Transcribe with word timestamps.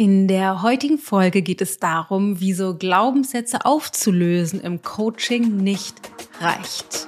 In 0.00 0.28
der 0.28 0.62
heutigen 0.62 0.96
Folge 0.96 1.42
geht 1.42 1.60
es 1.60 1.78
darum, 1.78 2.40
wieso 2.40 2.74
Glaubenssätze 2.74 3.66
aufzulösen 3.66 4.58
im 4.62 4.80
Coaching 4.80 5.58
nicht 5.58 5.94
reicht. 6.40 7.06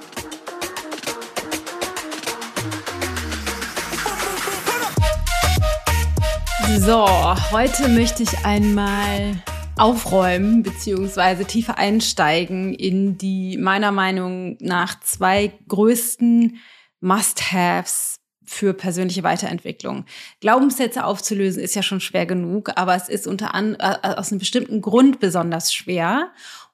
So, 6.77 7.07
heute 7.49 7.89
möchte 7.89 8.21
ich 8.21 8.45
einmal 8.45 9.41
aufräumen 9.75 10.61
bzw. 10.61 11.45
tiefer 11.45 11.79
einsteigen 11.79 12.75
in 12.75 13.17
die 13.17 13.57
meiner 13.57 13.91
Meinung 13.91 14.55
nach 14.59 14.99
zwei 14.99 15.51
größten 15.67 16.59
Must-Haves 17.01 18.22
für 18.45 18.73
persönliche 18.73 19.23
Weiterentwicklung. 19.23 20.05
Glaubenssätze 20.39 21.05
aufzulösen 21.05 21.61
ist 21.61 21.75
ja 21.75 21.83
schon 21.83 21.99
schwer 21.99 22.25
genug, 22.25 22.71
aber 22.75 22.95
es 22.95 23.09
ist 23.09 23.27
unter 23.27 23.53
an, 23.53 23.75
aus 23.77 24.31
einem 24.31 24.39
bestimmten 24.39 24.81
Grund 24.81 25.19
besonders 25.19 25.73
schwer. 25.73 26.31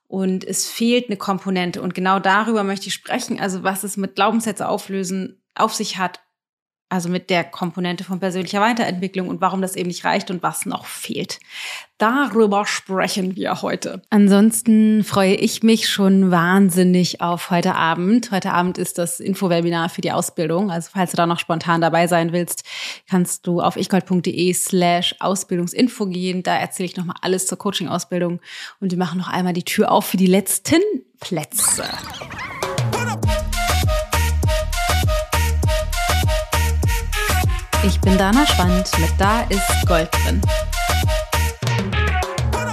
Und 0.07 0.43
es 0.43 0.67
fehlt 0.67 1.07
eine 1.07 1.17
Komponente. 1.17 1.83
Und 1.83 1.93
genau 1.93 2.19
darüber 2.19 2.63
möchte 2.63 2.87
ich 2.87 2.95
sprechen. 2.95 3.39
Also 3.39 3.63
was 3.63 3.83
es 3.83 3.95
mit 3.95 4.15
Glaubenssätze 4.15 4.67
auflösen 4.67 5.39
auf 5.53 5.75
sich 5.75 5.97
hat 5.97 6.19
also 6.89 7.07
mit 7.07 7.29
der 7.29 7.43
Komponente 7.43 8.03
von 8.03 8.19
persönlicher 8.19 8.61
Weiterentwicklung 8.61 9.27
und 9.27 9.41
warum 9.41 9.61
das 9.61 9.75
eben 9.75 9.87
nicht 9.87 10.03
reicht 10.03 10.31
und 10.31 10.41
was 10.41 10.65
noch 10.65 10.85
fehlt. 10.85 11.39
Darüber 11.99 12.65
sprechen 12.65 13.35
wir 13.35 13.61
heute. 13.61 14.01
Ansonsten 14.09 15.03
freue 15.03 15.35
ich 15.35 15.63
mich 15.63 15.89
schon 15.89 16.31
wahnsinnig 16.31 17.21
auf 17.21 17.51
heute 17.51 17.75
Abend. 17.75 18.31
Heute 18.31 18.53
Abend 18.53 18.77
ist 18.77 18.97
das 18.97 19.19
Infowebinar 19.19 19.89
für 19.89 20.01
die 20.01 20.11
Ausbildung. 20.11 20.71
Also 20.71 20.89
falls 20.93 21.11
du 21.11 21.17
da 21.17 21.27
noch 21.27 21.39
spontan 21.39 21.81
dabei 21.81 22.07
sein 22.07 22.31
willst, 22.31 22.63
kannst 23.09 23.45
du 23.45 23.61
auf 23.61 23.75
ichgold.de 23.75 24.53
slash 24.53 25.15
Ausbildungsinfo 25.19 26.07
gehen. 26.07 26.41
Da 26.41 26.55
erzähle 26.55 26.85
ich 26.85 26.97
nochmal 26.97 27.17
alles 27.21 27.47
zur 27.47 27.57
Coaching-Ausbildung 27.57 28.39
und 28.79 28.91
wir 28.91 28.97
machen 28.97 29.19
noch 29.19 29.27
einmal 29.27 29.53
die 29.53 29.63
Tür 29.63 29.91
auf 29.91 30.05
für 30.05 30.17
die 30.17 30.27
letzten 30.27 30.81
Plätze. 31.19 31.83
Ich 37.81 38.01
bin 38.01 38.17
Dana 38.17 38.45
Schwand 38.45 38.91
mit 38.99 39.11
Da 39.17 39.43
ist 39.43 39.87
Gold 39.87 40.09
drin. 40.11 40.41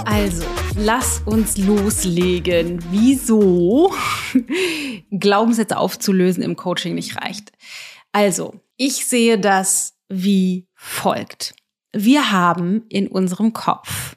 Also, 0.03 0.45
lass 0.75 1.21
uns 1.25 1.57
loslegen. 1.57 2.83
Wieso 2.91 3.93
Glaubenssätze 5.11 5.77
aufzulösen 5.77 6.43
im 6.43 6.57
Coaching 6.57 6.95
nicht 6.95 7.15
reicht? 7.21 7.53
Also, 8.11 8.59
ich 8.75 9.05
sehe 9.05 9.39
das 9.39 9.97
wie 10.09 10.67
folgt. 10.73 11.55
Wir 11.93 12.31
haben 12.31 12.83
in 12.89 13.07
unserem 13.07 13.53
Kopf 13.53 14.16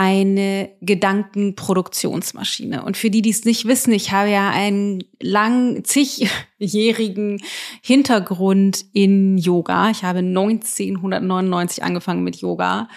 eine 0.00 0.70
Gedankenproduktionsmaschine. 0.80 2.82
Und 2.82 2.96
für 2.96 3.10
die, 3.10 3.20
die 3.20 3.28
es 3.28 3.44
nicht 3.44 3.66
wissen, 3.66 3.92
ich 3.92 4.12
habe 4.12 4.30
ja 4.30 4.48
einen 4.48 5.04
lang, 5.20 5.84
zigjährigen 5.84 7.42
Hintergrund 7.82 8.86
in 8.94 9.36
Yoga. 9.36 9.90
Ich 9.90 10.02
habe 10.02 10.20
1999 10.20 11.84
angefangen 11.84 12.24
mit 12.24 12.36
Yoga 12.36 12.88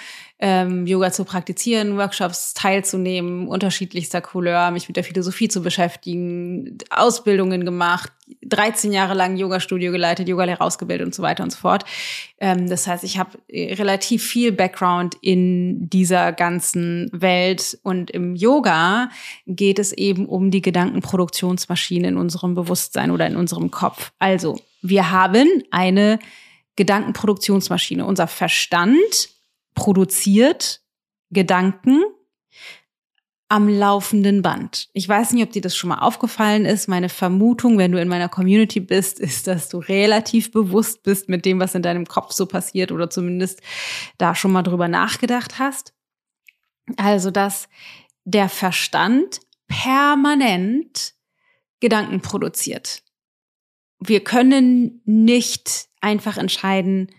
ähm, 0.45 0.85
Yoga 0.85 1.09
zu 1.09 1.23
praktizieren, 1.23 1.97
Workshops 1.97 2.53
teilzunehmen, 2.53 3.47
unterschiedlichster 3.47 4.19
Couleur, 4.19 4.71
mich 4.71 4.89
mit 4.89 4.97
der 4.97 5.05
Philosophie 5.05 5.47
zu 5.47 5.63
beschäftigen, 5.63 6.79
Ausbildungen 6.89 7.63
gemacht, 7.63 8.11
13 8.41 8.91
Jahre 8.91 9.13
lang 9.13 9.37
Yoga-Studio 9.37 9.93
geleitet, 9.93 10.27
Yogalehrer 10.27 10.61
ausgebildet 10.61 11.05
und 11.05 11.15
so 11.15 11.23
weiter 11.23 11.43
und 11.43 11.51
so 11.51 11.59
fort. 11.59 11.85
Ähm, 12.39 12.67
das 12.67 12.85
heißt, 12.87 13.05
ich 13.05 13.17
habe 13.17 13.37
äh, 13.47 13.73
relativ 13.75 14.21
viel 14.21 14.51
Background 14.51 15.15
in 15.21 15.89
dieser 15.89 16.33
ganzen 16.33 17.09
Welt 17.13 17.79
und 17.81 18.11
im 18.11 18.35
Yoga 18.35 19.11
geht 19.47 19.79
es 19.79 19.93
eben 19.93 20.25
um 20.25 20.51
die 20.51 20.61
Gedankenproduktionsmaschine 20.61 22.09
in 22.09 22.17
unserem 22.17 22.53
Bewusstsein 22.53 23.11
oder 23.11 23.27
in 23.27 23.37
unserem 23.37 23.71
Kopf. 23.71 24.11
Also, 24.19 24.59
wir 24.81 25.09
haben 25.09 25.47
eine 25.71 26.19
Gedankenproduktionsmaschine. 26.75 28.05
Unser 28.05 28.27
Verstand 28.27 29.29
produziert 29.73 30.81
Gedanken 31.31 32.03
am 33.53 33.69
laufenden 33.69 34.41
Band. 34.41 34.89
Ich 34.93 35.07
weiß 35.07 35.33
nicht, 35.33 35.43
ob 35.43 35.51
dir 35.51 35.61
das 35.61 35.75
schon 35.75 35.89
mal 35.89 35.99
aufgefallen 35.99 36.65
ist. 36.65 36.87
Meine 36.87 37.09
Vermutung, 37.09 37.77
wenn 37.77 37.91
du 37.91 38.01
in 38.01 38.07
meiner 38.07 38.27
Community 38.27 38.79
bist, 38.79 39.19
ist, 39.19 39.45
dass 39.45 39.69
du 39.69 39.77
relativ 39.77 40.51
bewusst 40.51 41.03
bist 41.03 41.29
mit 41.29 41.45
dem, 41.45 41.59
was 41.59 41.75
in 41.75 41.83
deinem 41.83 42.07
Kopf 42.07 42.31
so 42.31 42.47
passiert 42.47 42.91
oder 42.91 43.11
zumindest 43.11 43.61
da 44.17 44.33
schon 44.33 44.51
mal 44.51 44.63
drüber 44.63 44.87
nachgedacht 44.87 45.59
hast. 45.59 45.93
Also, 46.97 47.29
dass 47.29 47.69
der 48.23 48.49
Verstand 48.49 49.39
permanent 49.67 51.13
Gedanken 51.79 52.21
produziert. 52.21 53.03
Wir 53.99 54.23
können 54.23 55.01
nicht 55.05 55.89
einfach 56.01 56.37
entscheiden, 56.37 57.11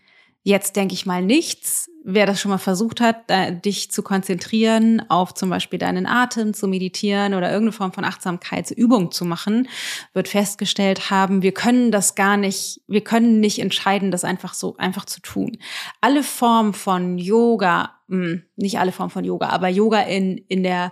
Jetzt 0.46 0.76
denke 0.76 0.92
ich 0.92 1.06
mal 1.06 1.22
nichts. 1.22 1.90
Wer 2.04 2.26
das 2.26 2.38
schon 2.38 2.50
mal 2.50 2.58
versucht 2.58 3.00
hat, 3.00 3.30
dich 3.64 3.90
zu 3.90 4.02
konzentrieren 4.02 5.02
auf 5.08 5.32
zum 5.32 5.48
Beispiel 5.48 5.78
deinen 5.78 6.04
Atem, 6.04 6.52
zu 6.52 6.68
meditieren 6.68 7.32
oder 7.32 7.48
irgendeine 7.48 7.72
Form 7.72 7.94
von 7.94 8.04
Achtsamkeitsübung 8.04 9.10
zu 9.10 9.24
machen, 9.24 9.68
wird 10.12 10.28
festgestellt 10.28 11.08
haben, 11.08 11.40
wir 11.40 11.52
können 11.52 11.90
das 11.90 12.14
gar 12.14 12.36
nicht, 12.36 12.82
wir 12.88 13.00
können 13.00 13.40
nicht 13.40 13.58
entscheiden, 13.58 14.10
das 14.10 14.22
einfach 14.22 14.52
so 14.52 14.76
einfach 14.76 15.06
zu 15.06 15.22
tun. 15.22 15.56
Alle 16.02 16.22
Formen 16.22 16.74
von 16.74 17.16
Yoga, 17.16 17.94
hm, 18.08 18.42
nicht 18.56 18.78
alle 18.78 18.92
Formen 18.92 19.10
von 19.10 19.24
Yoga, 19.24 19.48
aber 19.48 19.68
Yoga 19.68 20.02
in, 20.02 20.36
in 20.36 20.62
der, 20.62 20.90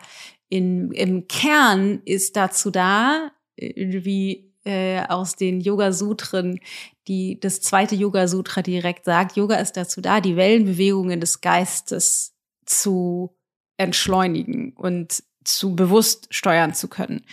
in, 0.48 0.92
im 0.92 1.28
Kern 1.28 2.00
ist 2.06 2.36
dazu 2.36 2.70
da, 2.70 3.30
äh, 3.56 4.02
wie 4.02 4.51
äh, 4.64 5.00
aus 5.08 5.36
den 5.36 5.60
Yoga-Sutren, 5.60 6.60
die 7.08 7.38
das 7.40 7.60
zweite 7.60 7.94
Yoga-Sutra 7.94 8.62
direkt 8.62 9.04
sagt, 9.04 9.36
Yoga 9.36 9.56
ist 9.56 9.76
dazu 9.76 10.00
da, 10.00 10.20
die 10.20 10.36
Wellenbewegungen 10.36 11.20
des 11.20 11.40
Geistes 11.40 12.34
zu 12.64 13.34
entschleunigen 13.76 14.72
und 14.74 15.22
zu 15.44 15.74
bewusst 15.74 16.28
steuern 16.30 16.74
zu 16.74 16.88
können. 16.88 17.24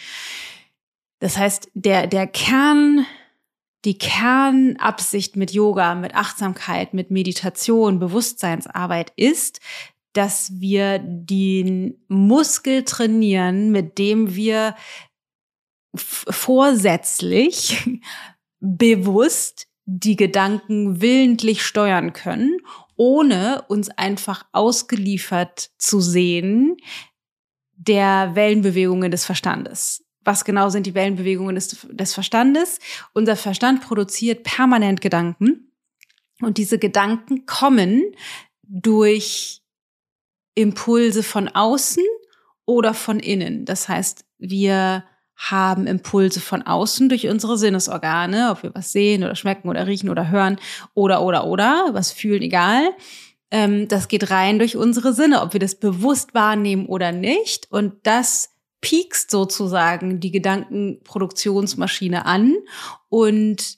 Das 1.20 1.38
heißt, 1.38 1.70
der, 1.74 2.08
der 2.08 2.28
Kern, 2.28 3.06
die 3.86 3.98
Kernabsicht 3.98 5.36
mit 5.36 5.52
Yoga, 5.52 5.96
mit 5.96 6.16
Achtsamkeit, 6.16 6.94
mit 6.94 7.12
Meditation, 7.12 8.00
Bewusstseinsarbeit 8.00 9.12
ist, 9.16 9.60
dass 10.14 10.60
wir 10.60 11.00
den 11.00 12.04
Muskel 12.08 12.84
trainieren, 12.84 13.72
mit 13.72 13.98
dem 14.00 14.36
wir 14.36 14.76
vorsätzlich 15.96 17.88
bewusst 18.60 19.68
die 19.86 20.16
Gedanken 20.16 21.02
willentlich 21.02 21.64
steuern 21.64 22.14
können, 22.14 22.58
ohne 22.96 23.64
uns 23.70 23.90
einfach 23.90 24.46
ausgeliefert 24.52 25.72
zu 25.78 26.00
sehen 26.00 26.78
der 27.74 28.36
Wellenbewegungen 28.36 29.10
des 29.10 29.26
Verstandes. 29.26 30.04
Was 30.22 30.44
genau 30.44 30.70
sind 30.70 30.86
die 30.86 30.94
Wellenbewegungen 30.94 31.56
des, 31.56 31.88
des 31.90 32.14
Verstandes? 32.14 32.80
Unser 33.14 33.36
Verstand 33.36 33.82
produziert 33.82 34.44
permanent 34.44 35.02
Gedanken 35.02 35.72
und 36.42 36.58
diese 36.58 36.78
Gedanken 36.78 37.46
kommen 37.46 38.04
durch 38.64 39.62
Impulse 40.56 41.24
von 41.24 41.48
außen 41.48 42.04
oder 42.66 42.94
von 42.94 43.20
innen. 43.20 43.66
Das 43.66 43.88
heißt, 43.88 44.26
wir 44.38 45.06
haben 45.40 45.88
Impulse 45.88 46.42
von 46.42 46.62
außen 46.62 47.08
durch 47.08 47.28
unsere 47.28 47.58
Sinnesorgane, 47.58 48.52
ob 48.52 48.62
wir 48.62 48.76
was 48.76 48.92
sehen 48.92 49.24
oder 49.24 49.36
schmecken 49.36 49.70
oder 49.70 49.88
riechen 49.88 50.10
oder 50.10 50.30
hören 50.30 50.60
oder 50.94 51.24
oder 51.24 51.48
oder 51.48 51.86
was 51.94 52.12
fühlen, 52.12 52.42
egal. 52.42 52.92
Ähm, 53.50 53.88
das 53.88 54.10
geht 54.10 54.30
rein 54.32 54.60
durch 54.60 54.76
unsere 54.76 55.14
Sinne, 55.14 55.42
ob 55.42 55.54
wir 55.54 55.62
das 55.62 55.76
bewusst 55.76 56.34
wahrnehmen 56.34 56.86
oder 56.88 57.14
nicht. 57.14 57.72
Und 57.72 57.94
das 58.04 58.50
piekst 58.82 59.32
sozusagen 59.32 60.20
die 60.20 60.32
Gedankenproduktionsmaschine 60.32 62.26
an 62.26 62.56
und 63.08 63.78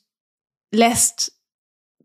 lässt 0.72 1.34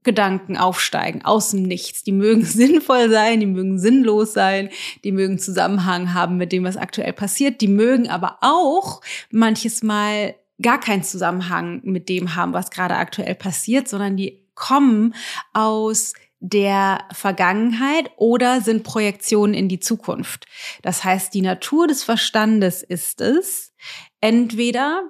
Gedanken 0.06 0.56
aufsteigen 0.56 1.22
aus 1.24 1.50
dem 1.50 1.64
Nichts. 1.64 2.02
Die 2.02 2.12
mögen 2.12 2.44
sinnvoll 2.46 3.10
sein, 3.10 3.40
die 3.40 3.46
mögen 3.46 3.78
sinnlos 3.78 4.32
sein, 4.32 4.70
die 5.04 5.12
mögen 5.12 5.38
Zusammenhang 5.38 6.14
haben 6.14 6.38
mit 6.38 6.52
dem, 6.52 6.64
was 6.64 6.78
aktuell 6.78 7.12
passiert. 7.12 7.60
Die 7.60 7.68
mögen 7.68 8.08
aber 8.08 8.38
auch 8.40 9.02
manches 9.30 9.82
Mal 9.82 10.34
gar 10.62 10.80
keinen 10.80 11.02
Zusammenhang 11.02 11.82
mit 11.84 12.08
dem 12.08 12.34
haben, 12.34 12.54
was 12.54 12.70
gerade 12.70 12.96
aktuell 12.96 13.34
passiert, 13.34 13.88
sondern 13.88 14.16
die 14.16 14.46
kommen 14.54 15.14
aus 15.52 16.14
der 16.40 17.04
Vergangenheit 17.12 18.10
oder 18.16 18.60
sind 18.60 18.84
Projektionen 18.84 19.54
in 19.54 19.68
die 19.68 19.80
Zukunft. 19.80 20.46
Das 20.82 21.02
heißt, 21.02 21.34
die 21.34 21.42
Natur 21.42 21.86
des 21.86 22.04
Verstandes 22.04 22.82
ist 22.82 23.20
es, 23.20 23.74
entweder 24.20 25.02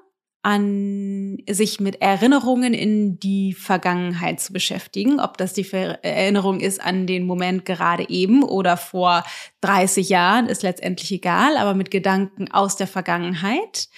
an 0.46 1.38
sich 1.50 1.80
mit 1.80 2.00
Erinnerungen 2.00 2.72
in 2.72 3.18
die 3.18 3.52
Vergangenheit 3.52 4.38
zu 4.38 4.52
beschäftigen. 4.52 5.18
Ob 5.18 5.36
das 5.38 5.54
die 5.54 5.68
Erinnerung 5.72 6.60
ist 6.60 6.80
an 6.80 7.08
den 7.08 7.26
Moment 7.26 7.64
gerade 7.64 8.08
eben 8.08 8.44
oder 8.44 8.76
vor 8.76 9.24
30 9.62 10.08
Jahren, 10.08 10.46
ist 10.46 10.62
letztendlich 10.62 11.10
egal, 11.10 11.56
aber 11.56 11.74
mit 11.74 11.90
Gedanken 11.90 12.48
aus 12.52 12.76
der 12.76 12.86
Vergangenheit. 12.86 13.88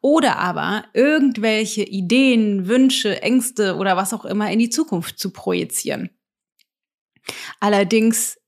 Oder 0.00 0.38
aber 0.38 0.86
irgendwelche 0.94 1.82
Ideen, 1.82 2.68
Wünsche, 2.68 3.20
Ängste 3.20 3.76
oder 3.76 3.98
was 3.98 4.14
auch 4.14 4.24
immer 4.24 4.50
in 4.50 4.60
die 4.60 4.70
Zukunft 4.70 5.18
zu 5.18 5.30
projizieren. 5.30 6.08
Allerdings 7.60 8.40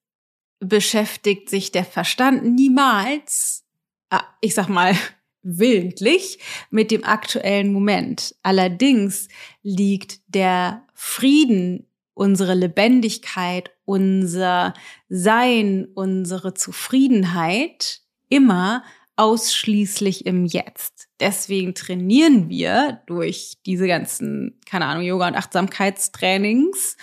beschäftigt 0.61 1.51
sich 1.51 1.73
der 1.73 1.85
Verstand 1.85 2.43
niemals, 2.43 3.67
ah, 4.09 4.25
ich 4.41 4.55
sag 4.55 4.71
mal, 4.71 4.97
willentlich 5.43 6.39
mit 6.71 6.91
dem 6.91 7.05
aktuellen 7.05 7.73
Moment. 7.73 8.35
Allerdings 8.43 9.29
liegt 9.63 10.21
der 10.29 10.87
Frieden, 10.95 11.87
unsere 12.15 12.55
Lebendigkeit, 12.55 13.71
unser 13.85 14.75
Sein, 15.09 15.89
unsere 15.95 16.55
Zufriedenheit 16.55 18.01
immer 18.29 18.85
ausschließlich 19.17 20.27
im 20.27 20.45
Jetzt. 20.45 21.09
Deswegen 21.19 21.75
trainieren 21.75 22.49
wir 22.49 23.03
durch 23.07 23.59
diese 23.67 23.87
ganzen, 23.87 24.59
keine 24.67 24.87
Ahnung, 24.87 25.05
Yoga- 25.05 25.29
und 25.29 25.35
Achtsamkeitstrainings 25.35 26.97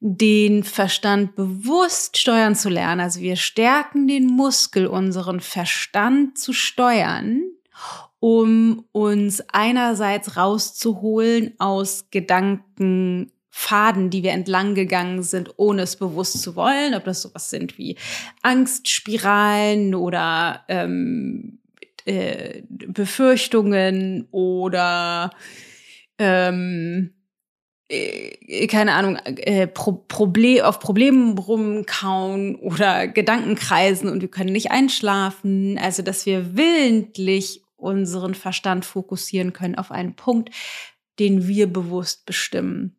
den 0.00 0.64
Verstand 0.64 1.34
bewusst 1.36 2.16
steuern 2.18 2.54
zu 2.54 2.70
lernen. 2.70 3.00
Also 3.00 3.20
wir 3.20 3.36
stärken 3.36 4.08
den 4.08 4.26
Muskel, 4.26 4.86
unseren 4.86 5.40
Verstand 5.40 6.38
zu 6.38 6.52
steuern 6.52 7.42
um 8.20 8.84
uns 8.92 9.42
einerseits 9.52 10.36
rauszuholen 10.36 11.54
aus 11.58 12.10
Gedankenfaden, 12.10 14.10
die 14.10 14.22
wir 14.22 14.32
entlang 14.32 14.74
gegangen 14.74 15.22
sind, 15.22 15.54
ohne 15.56 15.82
es 15.82 15.96
bewusst 15.96 16.42
zu 16.42 16.54
wollen, 16.54 16.94
ob 16.94 17.04
das 17.04 17.22
sowas 17.22 17.50
sind 17.50 17.78
wie 17.78 17.96
Angstspiralen 18.42 19.94
oder 19.94 20.64
ähm, 20.68 21.58
äh, 22.04 22.62
Befürchtungen 22.68 24.28
oder 24.30 25.30
ähm, 26.18 27.14
äh, 27.90 28.68
keine 28.68 28.92
Ahnung, 28.92 29.16
äh, 29.16 29.66
Pro 29.66 30.04
Problem, 30.06 30.62
auf 30.62 30.78
Problemen 30.78 31.36
rumkauen 31.36 32.54
oder 32.54 33.08
Gedankenkreisen 33.08 34.08
und 34.08 34.20
wir 34.20 34.28
können 34.28 34.52
nicht 34.52 34.70
einschlafen. 34.70 35.76
Also, 35.78 36.02
dass 36.02 36.24
wir 36.24 36.56
willentlich 36.56 37.62
unseren 37.82 38.34
Verstand 38.34 38.84
fokussieren 38.84 39.52
können 39.52 39.76
auf 39.76 39.90
einen 39.90 40.14
Punkt, 40.14 40.50
den 41.18 41.46
wir 41.46 41.66
bewusst 41.66 42.26
bestimmen. 42.26 42.96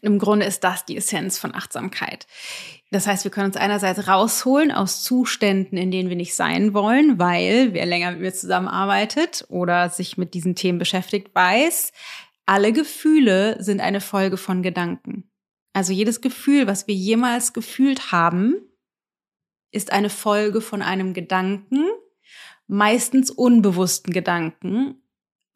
Im 0.00 0.18
Grunde 0.18 0.46
ist 0.46 0.62
das 0.62 0.84
die 0.84 0.96
Essenz 0.96 1.38
von 1.38 1.54
Achtsamkeit. 1.54 2.26
Das 2.90 3.06
heißt, 3.06 3.24
wir 3.24 3.30
können 3.30 3.48
uns 3.48 3.56
einerseits 3.56 4.06
rausholen 4.06 4.70
aus 4.70 5.02
Zuständen, 5.02 5.76
in 5.76 5.90
denen 5.90 6.08
wir 6.08 6.16
nicht 6.16 6.34
sein 6.34 6.72
wollen, 6.72 7.18
weil 7.18 7.74
wer 7.74 7.84
länger 7.84 8.12
mit 8.12 8.20
mir 8.20 8.32
zusammenarbeitet 8.32 9.44
oder 9.48 9.90
sich 9.90 10.16
mit 10.16 10.34
diesen 10.34 10.54
Themen 10.54 10.78
beschäftigt, 10.78 11.34
weiß, 11.34 11.92
alle 12.46 12.72
Gefühle 12.72 13.62
sind 13.62 13.80
eine 13.80 14.00
Folge 14.00 14.36
von 14.36 14.62
Gedanken. 14.62 15.30
Also 15.74 15.92
jedes 15.92 16.20
Gefühl, 16.20 16.66
was 16.66 16.86
wir 16.86 16.94
jemals 16.94 17.52
gefühlt 17.52 18.10
haben, 18.10 18.54
ist 19.70 19.92
eine 19.92 20.10
Folge 20.10 20.60
von 20.60 20.80
einem 20.80 21.12
Gedanken, 21.12 21.84
meistens 22.68 23.30
unbewussten 23.30 24.12
Gedanken, 24.12 25.02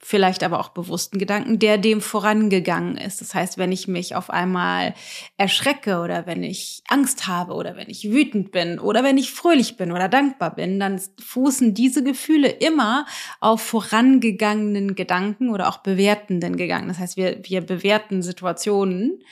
vielleicht 0.04 0.42
aber 0.42 0.58
auch 0.58 0.70
bewussten 0.70 1.18
Gedanken, 1.18 1.60
der 1.60 1.78
dem 1.78 2.00
vorangegangen 2.00 2.96
ist. 2.96 3.20
Das 3.20 3.34
heißt, 3.34 3.56
wenn 3.56 3.70
ich 3.70 3.86
mich 3.86 4.16
auf 4.16 4.30
einmal 4.30 4.94
erschrecke 5.36 6.00
oder 6.00 6.26
wenn 6.26 6.42
ich 6.42 6.82
Angst 6.88 7.28
habe 7.28 7.54
oder 7.54 7.76
wenn 7.76 7.88
ich 7.88 8.10
wütend 8.10 8.50
bin 8.50 8.80
oder 8.80 9.04
wenn 9.04 9.16
ich 9.16 9.30
fröhlich 9.30 9.76
bin 9.76 9.92
oder 9.92 10.08
dankbar 10.08 10.56
bin, 10.56 10.80
dann 10.80 11.00
fußen 11.20 11.72
diese 11.72 12.02
Gefühle 12.02 12.48
immer 12.48 13.06
auf 13.38 13.62
vorangegangenen 13.62 14.96
Gedanken 14.96 15.50
oder 15.50 15.68
auch 15.68 15.78
bewertenden 15.78 16.56
Gedanken. 16.56 16.88
Das 16.88 16.98
heißt, 16.98 17.16
wir, 17.16 17.40
wir 17.44 17.60
bewerten 17.60 18.22
Situationen 18.22 19.22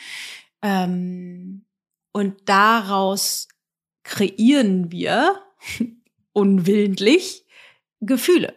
ähm, 0.62 1.64
und 2.12 2.36
daraus 2.44 3.48
kreieren 4.04 4.92
wir 4.92 5.40
unwillentlich 6.32 7.44
Gefühle. 8.00 8.54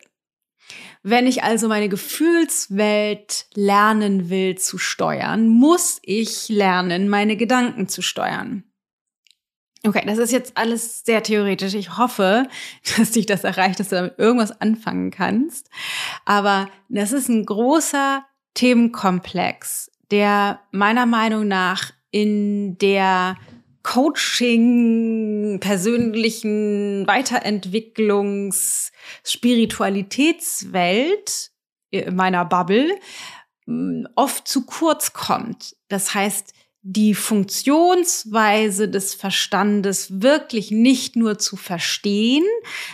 Wenn 1.01 1.27
ich 1.27 1.43
also 1.43 1.67
meine 1.67 1.89
Gefühlswelt 1.89 3.47
lernen 3.55 4.29
will 4.29 4.57
zu 4.57 4.77
steuern, 4.77 5.47
muss 5.47 5.99
ich 6.01 6.47
lernen, 6.47 7.09
meine 7.09 7.35
Gedanken 7.35 7.89
zu 7.89 8.01
steuern. 8.01 8.63
Okay, 9.85 10.03
das 10.05 10.17
ist 10.17 10.31
jetzt 10.31 10.55
alles 10.55 11.03
sehr 11.03 11.21
theoretisch. 11.23 11.73
Ich 11.73 11.97
hoffe, 11.97 12.47
dass 12.97 13.11
dich 13.11 13.25
das 13.25 13.43
erreicht, 13.43 13.79
dass 13.79 13.89
du 13.89 13.97
damit 13.97 14.17
irgendwas 14.17 14.61
anfangen 14.61 15.11
kannst. 15.11 15.69
Aber 16.25 16.69
das 16.87 17.11
ist 17.11 17.27
ein 17.27 17.45
großer 17.45 18.23
Themenkomplex, 18.53 19.91
der 20.09 20.61
meiner 20.71 21.05
Meinung 21.05 21.47
nach 21.47 21.91
in 22.11 22.77
der 22.77 23.35
Coaching, 23.81 25.32
persönlichen 25.59 27.07
Weiterentwicklungs, 27.07 28.91
Spiritualitätswelt 29.23 31.49
in 31.89 32.15
meiner 32.15 32.45
Bubble 32.45 32.95
mm, 33.65 34.05
oft 34.15 34.47
zu 34.47 34.65
kurz 34.65 35.13
kommt. 35.13 35.75
Das 35.87 36.13
heißt, 36.13 36.53
die 36.85 37.15
Funktionsweise 37.15 38.89
des 38.89 39.13
Verstandes 39.13 40.21
wirklich 40.21 40.69
nicht 40.69 41.15
nur 41.15 41.39
zu 41.39 41.55
verstehen, 41.55 42.43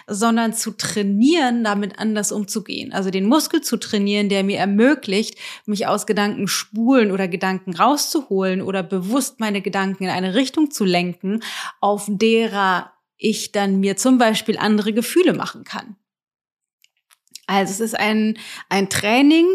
sondern 0.06 0.53
zu 0.53 0.77
trainieren, 0.77 1.63
damit 1.63 1.97
anders 1.97 2.31
umzugehen. 2.31 2.94
Also 2.94 3.09
den 3.09 3.25
Muskel 3.25 3.62
zu 3.62 3.77
trainieren, 3.77 4.30
der 4.30 4.44
mir 4.44 4.59
ermöglicht, 4.59 5.39
mich 5.65 5.88
aus 5.88 6.06
Gedanken 6.06 6.47
spulen 6.47 7.12
oder 7.12 7.27
Gedanken 7.27 7.74
rauszuholen 7.74 8.62
oder 8.62 8.83
bewusst 8.83 9.39
meine 9.39 9.62
Gedanken 9.62 10.03
in 10.03 10.12
eine 10.12 10.35
Richtung 10.35 10.69
zu 10.69 10.85
lenken, 10.85 11.42
auf 11.81 12.06
derer 12.07 12.94
ich 13.18 13.51
dann 13.51 13.80
mir 13.80 13.97
zum 13.97 14.19
Beispiel 14.19 14.59
andere 14.59 14.94
Gefühle 14.94 15.33
machen 15.33 15.63
kann. 15.63 15.95
Also 17.47 17.71
es 17.71 17.80
ist 17.80 18.00
ein, 18.00 18.38
ein 18.69 18.89
Training, 18.89 19.47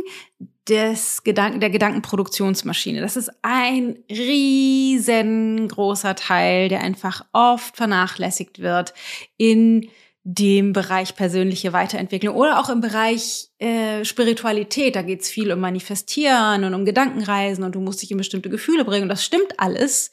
des 0.68 1.24
Gedanken, 1.24 1.60
der 1.60 1.70
Gedankenproduktionsmaschine. 1.70 3.00
Das 3.00 3.16
ist 3.16 3.30
ein 3.42 3.98
riesengroßer 4.10 6.14
Teil, 6.14 6.68
der 6.68 6.80
einfach 6.80 7.24
oft 7.32 7.76
vernachlässigt 7.76 8.60
wird 8.60 8.94
in 9.36 9.88
dem 10.26 10.72
Bereich 10.72 11.16
persönliche 11.16 11.74
Weiterentwicklung 11.74 12.34
oder 12.34 12.58
auch 12.58 12.70
im 12.70 12.80
Bereich 12.80 13.50
äh, 13.58 14.06
Spiritualität. 14.06 14.96
Da 14.96 15.02
geht 15.02 15.20
es 15.20 15.28
viel 15.28 15.52
um 15.52 15.60
Manifestieren 15.60 16.64
und 16.64 16.72
um 16.72 16.86
Gedankenreisen 16.86 17.62
und 17.62 17.74
du 17.74 17.80
musst 17.80 18.00
dich 18.00 18.10
in 18.10 18.16
bestimmte 18.16 18.48
Gefühle 18.48 18.86
bringen. 18.86 19.02
Und 19.02 19.10
das 19.10 19.24
stimmt 19.24 19.60
alles. 19.60 20.12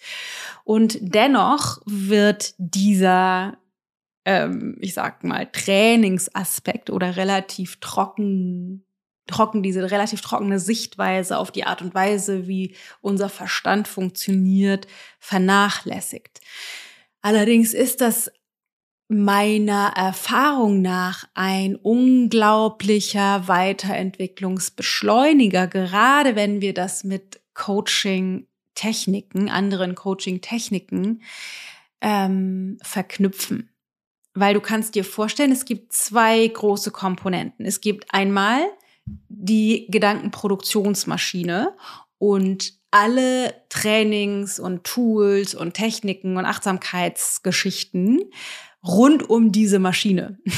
Und 0.65 0.97
dennoch 0.99 1.79
wird 1.85 2.55
dieser, 2.57 3.57
ähm, 4.25 4.75
ich 4.81 4.93
sag 4.93 5.23
mal, 5.23 5.47
Trainingsaspekt 5.49 6.89
oder 6.89 7.15
relativ 7.15 7.79
trocken 7.79 8.83
trocken, 9.31 9.63
diese 9.63 9.89
relativ 9.89 10.19
trockene 10.21 10.59
Sichtweise 10.59 11.37
auf 11.37 11.51
die 11.51 11.63
Art 11.63 11.81
und 11.81 11.95
Weise, 11.95 12.47
wie 12.47 12.75
unser 13.01 13.29
Verstand 13.29 13.87
funktioniert, 13.87 14.85
vernachlässigt. 15.19 16.41
Allerdings 17.21 17.73
ist 17.73 18.01
das 18.01 18.29
meiner 19.07 19.93
Erfahrung 19.97 20.81
nach 20.81 21.27
ein 21.33 21.75
unglaublicher 21.75 23.47
Weiterentwicklungsbeschleuniger, 23.47 25.67
gerade 25.67 26.35
wenn 26.37 26.61
wir 26.61 26.73
das 26.73 27.03
mit 27.03 27.41
Coaching-Techniken, 27.53 29.49
anderen 29.49 29.95
Coaching-Techniken 29.95 31.21
ähm, 31.99 32.77
verknüpfen. 32.81 33.67
Weil 34.33 34.53
du 34.53 34.61
kannst 34.61 34.95
dir 34.95 35.03
vorstellen, 35.03 35.51
es 35.51 35.65
gibt 35.65 35.91
zwei 35.91 36.47
große 36.47 36.91
Komponenten. 36.91 37.65
Es 37.65 37.81
gibt 37.81 38.13
einmal 38.13 38.61
die 39.05 39.87
Gedankenproduktionsmaschine 39.89 41.75
und 42.17 42.73
alle 42.91 43.53
Trainings 43.69 44.59
und 44.59 44.83
Tools 44.83 45.55
und 45.55 45.73
Techniken 45.73 46.37
und 46.37 46.45
Achtsamkeitsgeschichten 46.45 48.31
rund 48.83 49.29
um 49.29 49.51
diese 49.51 49.79
Maschine. 49.79 50.39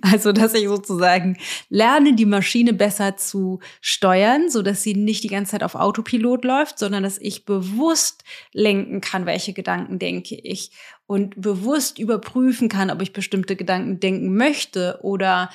Also, 0.00 0.32
dass 0.32 0.54
ich 0.54 0.66
sozusagen 0.66 1.36
lerne, 1.68 2.14
die 2.14 2.24
Maschine 2.24 2.72
besser 2.72 3.18
zu 3.18 3.60
steuern, 3.82 4.48
so 4.48 4.62
dass 4.62 4.82
sie 4.82 4.94
nicht 4.94 5.22
die 5.22 5.28
ganze 5.28 5.52
Zeit 5.52 5.62
auf 5.62 5.74
Autopilot 5.74 6.46
läuft, 6.46 6.78
sondern 6.78 7.02
dass 7.02 7.18
ich 7.18 7.44
bewusst 7.44 8.24
lenken 8.54 9.02
kann, 9.02 9.26
welche 9.26 9.52
Gedanken 9.52 9.98
denke 9.98 10.34
ich 10.34 10.70
und 11.06 11.38
bewusst 11.40 11.98
überprüfen 11.98 12.70
kann, 12.70 12.90
ob 12.90 13.02
ich 13.02 13.12
bestimmte 13.12 13.54
Gedanken 13.54 14.00
denken 14.00 14.34
möchte 14.34 14.98
oder 15.02 15.50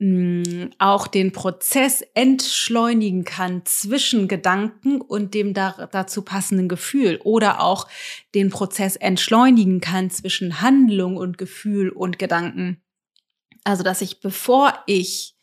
mh, 0.00 0.70
auch 0.78 1.06
den 1.06 1.30
Prozess 1.30 2.02
entschleunigen 2.14 3.24
kann 3.24 3.64
zwischen 3.64 4.26
Gedanken 4.26 5.00
und 5.00 5.34
dem 5.34 5.54
da, 5.54 5.88
dazu 5.92 6.22
passenden 6.22 6.68
Gefühl 6.68 7.20
oder 7.22 7.62
auch 7.62 7.86
den 8.34 8.50
Prozess 8.50 8.96
entschleunigen 8.96 9.80
kann 9.80 10.10
zwischen 10.10 10.60
Handlung 10.60 11.16
und 11.16 11.38
Gefühl 11.38 11.90
und 11.90 12.18
Gedanken. 12.18 12.82
Also, 13.62 13.82
dass 13.82 14.00
ich, 14.00 14.20
bevor 14.20 14.72
ich 14.86 15.36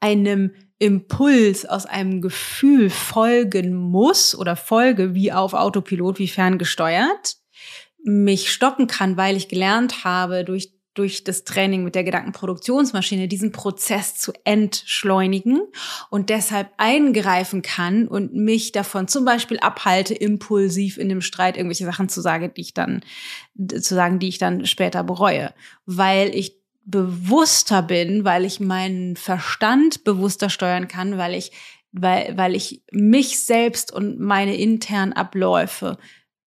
einem 0.00 0.54
Impuls 0.78 1.66
aus 1.66 1.86
einem 1.86 2.20
Gefühl 2.20 2.90
folgen 2.90 3.74
muss 3.74 4.36
oder 4.36 4.54
folge 4.54 5.14
wie 5.14 5.32
auf 5.32 5.54
Autopilot, 5.54 6.18
wie 6.18 6.28
ferngesteuert, 6.28 7.36
mich 8.04 8.52
stoppen 8.52 8.86
kann, 8.86 9.16
weil 9.16 9.36
ich 9.36 9.48
gelernt 9.48 10.04
habe, 10.04 10.44
durch 10.44 10.73
durch 10.94 11.24
das 11.24 11.44
Training 11.44 11.82
mit 11.84 11.94
der 11.94 12.04
Gedankenproduktionsmaschine 12.04 13.28
diesen 13.28 13.52
Prozess 13.52 14.14
zu 14.14 14.32
entschleunigen 14.44 15.60
und 16.08 16.30
deshalb 16.30 16.70
eingreifen 16.76 17.62
kann 17.62 18.06
und 18.06 18.32
mich 18.34 18.72
davon 18.72 19.08
zum 19.08 19.24
Beispiel 19.24 19.58
abhalte, 19.58 20.14
impulsiv 20.14 20.96
in 20.96 21.08
dem 21.08 21.20
Streit 21.20 21.56
irgendwelche 21.56 21.84
Sachen 21.84 22.08
zu 22.08 22.20
sagen, 22.20 22.52
die 22.56 22.60
ich 22.60 22.74
dann, 22.74 23.02
zu 23.56 23.94
sagen, 23.94 24.20
die 24.20 24.28
ich 24.28 24.38
dann 24.38 24.66
später 24.66 25.02
bereue, 25.02 25.52
weil 25.84 26.34
ich 26.34 26.56
bewusster 26.84 27.82
bin, 27.82 28.24
weil 28.24 28.44
ich 28.44 28.60
meinen 28.60 29.16
Verstand 29.16 30.04
bewusster 30.04 30.50
steuern 30.50 30.86
kann, 30.86 31.18
weil 31.18 31.34
ich, 31.34 31.50
weil, 31.92 32.36
weil 32.36 32.54
ich 32.54 32.82
mich 32.92 33.40
selbst 33.40 33.92
und 33.92 34.20
meine 34.20 34.56
internen 34.56 35.12
Abläufe 35.12 35.98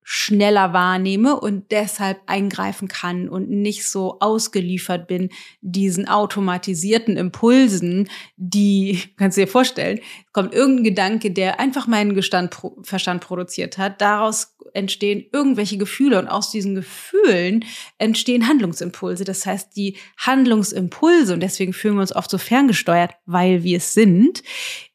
schneller 0.10 0.72
wahrnehme 0.72 1.38
und 1.38 1.70
deshalb 1.70 2.22
eingreifen 2.28 2.88
kann 2.88 3.28
und 3.28 3.50
nicht 3.50 3.86
so 3.90 4.22
ausgeliefert 4.22 5.06
bin 5.06 5.32
diesen 5.60 6.08
automatisierten 6.08 7.18
Impulsen, 7.18 8.08
die, 8.38 9.02
kannst 9.18 9.36
du 9.36 9.42
dir 9.42 9.48
vorstellen, 9.48 10.00
kommt 10.32 10.54
irgendein 10.54 10.86
Gedanke, 10.86 11.32
der 11.32 11.60
einfach 11.60 11.88
meinen 11.88 12.16
Gestand, 12.16 12.56
Verstand 12.84 13.22
produziert 13.22 13.78
hat, 13.78 14.00
daraus 14.00 14.56
entstehen 14.74 15.26
irgendwelche 15.34 15.78
Gefühle 15.78 16.20
und 16.20 16.30
aus 16.30 16.52
diesen 16.52 16.76
Gefühlen 16.76 17.66
entstehen 17.98 18.48
Handlungsimpulse. 18.48 19.26
Das 19.26 19.46
heißt, 19.46 19.76
die 19.76 19.98
Handlungsimpulse, 20.20 21.34
und 21.34 21.42
deswegen 21.42 21.74
fühlen 21.74 21.96
wir 21.96 22.02
uns 22.02 22.16
oft 22.16 22.32
so 22.32 22.38
ferngesteuert, 22.38 23.12
weil 23.26 23.64
wir 23.64 23.76
es 23.76 23.94
sind, 23.94 24.42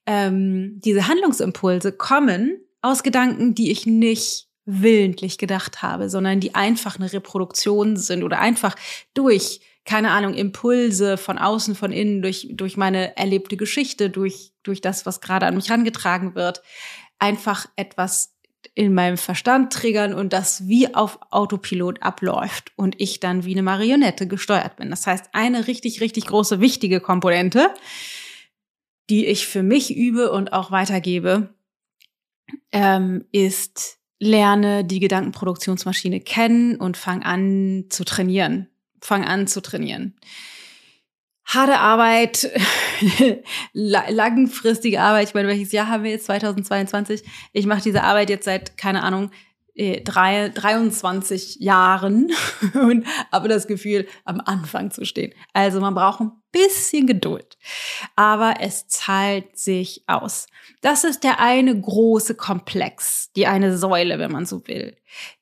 ähm, 0.06 0.80
diese 0.82 1.06
Handlungsimpulse 1.06 1.92
kommen 1.92 2.56
aus 2.80 3.02
Gedanken, 3.02 3.54
die 3.54 3.70
ich 3.70 3.84
nicht 3.84 4.48
willentlich 4.64 5.38
gedacht 5.38 5.82
habe, 5.82 6.08
sondern 6.08 6.40
die 6.40 6.54
einfach 6.54 6.96
eine 6.96 7.12
Reproduktion 7.12 7.96
sind 7.96 8.22
oder 8.22 8.38
einfach 8.38 8.76
durch, 9.14 9.60
keine 9.84 10.10
Ahnung, 10.10 10.34
Impulse 10.34 11.16
von 11.16 11.38
außen, 11.38 11.74
von 11.74 11.92
innen, 11.92 12.22
durch, 12.22 12.48
durch 12.52 12.76
meine 12.76 13.16
erlebte 13.16 13.56
Geschichte, 13.56 14.10
durch, 14.10 14.52
durch 14.62 14.80
das, 14.80 15.04
was 15.04 15.20
gerade 15.20 15.46
an 15.46 15.56
mich 15.56 15.68
herangetragen 15.68 16.34
wird, 16.34 16.62
einfach 17.18 17.66
etwas 17.76 18.34
in 18.74 18.94
meinem 18.94 19.16
Verstand 19.16 19.72
triggern 19.72 20.14
und 20.14 20.32
das 20.32 20.68
wie 20.68 20.94
auf 20.94 21.18
Autopilot 21.30 22.02
abläuft 22.02 22.72
und 22.76 23.00
ich 23.00 23.20
dann 23.20 23.44
wie 23.44 23.52
eine 23.52 23.62
Marionette 23.62 24.26
gesteuert 24.26 24.76
bin. 24.76 24.90
Das 24.90 25.06
heißt, 25.06 25.30
eine 25.32 25.66
richtig, 25.66 26.00
richtig 26.00 26.26
große, 26.26 26.60
wichtige 26.60 27.00
Komponente, 27.00 27.68
die 29.10 29.26
ich 29.26 29.46
für 29.46 29.62
mich 29.62 29.94
übe 29.94 30.30
und 30.30 30.52
auch 30.52 30.70
weitergebe, 30.70 31.54
ähm, 32.70 33.24
ist 33.32 33.98
lerne 34.22 34.84
die 34.84 35.00
Gedankenproduktionsmaschine 35.00 36.20
kennen 36.20 36.76
und 36.76 36.96
fang 36.96 37.24
an 37.24 37.86
zu 37.90 38.04
trainieren. 38.04 38.68
Fang 39.00 39.24
an 39.24 39.48
zu 39.48 39.60
trainieren. 39.60 40.14
Harte 41.44 41.80
Arbeit, 41.80 42.48
langfristige 43.72 45.00
Arbeit. 45.00 45.26
Ich 45.26 45.34
meine, 45.34 45.48
welches 45.48 45.72
Jahr 45.72 45.88
haben 45.88 46.04
wir 46.04 46.12
jetzt? 46.12 46.26
2022. 46.26 47.24
Ich 47.52 47.66
mache 47.66 47.82
diese 47.82 48.04
Arbeit 48.04 48.30
jetzt 48.30 48.44
seit, 48.44 48.78
keine 48.78 49.02
Ahnung, 49.02 49.32
drei, 49.74 50.50
23 50.50 51.56
Jahren 51.60 52.30
und 52.74 53.06
habe 53.30 53.48
das 53.48 53.66
Gefühl, 53.66 54.06
am 54.24 54.40
Anfang 54.44 54.90
zu 54.90 55.04
stehen. 55.04 55.32
Also 55.52 55.80
man 55.80 55.94
braucht 55.94 56.20
ein 56.20 56.32
bisschen 56.52 57.06
Geduld. 57.06 57.56
Aber 58.14 58.56
es 58.60 58.86
zahlt 58.88 59.56
sich 59.58 60.04
aus. 60.06 60.46
Das 60.82 61.04
ist 61.04 61.24
der 61.24 61.40
eine 61.40 61.78
große 61.78 62.34
Komplex, 62.34 63.30
die 63.34 63.46
eine 63.46 63.76
Säule, 63.76 64.18
wenn 64.18 64.32
man 64.32 64.46
so 64.46 64.66
will. 64.66 64.96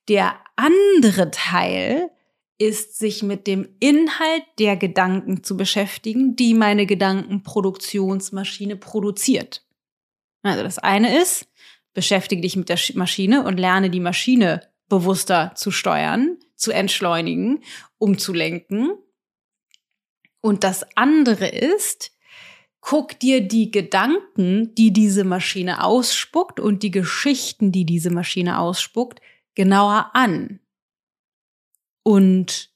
Der 0.08 0.34
andere 0.56 1.30
Teil 1.30 2.10
ist, 2.58 2.98
sich 2.98 3.22
mit 3.22 3.46
dem 3.46 3.68
Inhalt 3.80 4.44
der 4.58 4.76
Gedanken 4.76 5.42
zu 5.42 5.56
beschäftigen, 5.56 6.36
die 6.36 6.52
meine 6.54 6.84
Gedankenproduktionsmaschine 6.84 8.76
produziert. 8.76 9.64
Also 10.42 10.62
das 10.62 10.78
eine 10.78 11.18
ist, 11.18 11.46
beschäftige 11.92 12.42
dich 12.42 12.56
mit 12.56 12.68
der 12.68 12.78
Maschine 12.94 13.44
und 13.44 13.58
lerne 13.58 13.90
die 13.90 14.00
Maschine 14.00 14.68
bewusster 14.88 15.52
zu 15.54 15.70
steuern, 15.70 16.38
zu 16.56 16.72
entschleunigen, 16.72 17.62
umzulenken. 17.98 18.92
Und 20.40 20.64
das 20.64 20.84
andere 20.96 21.48
ist, 21.48 22.12
guck 22.80 23.18
dir 23.18 23.46
die 23.46 23.70
Gedanken, 23.70 24.74
die 24.74 24.92
diese 24.92 25.24
Maschine 25.24 25.84
ausspuckt 25.84 26.60
und 26.60 26.82
die 26.82 26.90
Geschichten, 26.90 27.72
die 27.72 27.84
diese 27.84 28.10
Maschine 28.10 28.58
ausspuckt, 28.58 29.20
genauer 29.54 30.10
an. 30.14 30.60
Und 32.02 32.70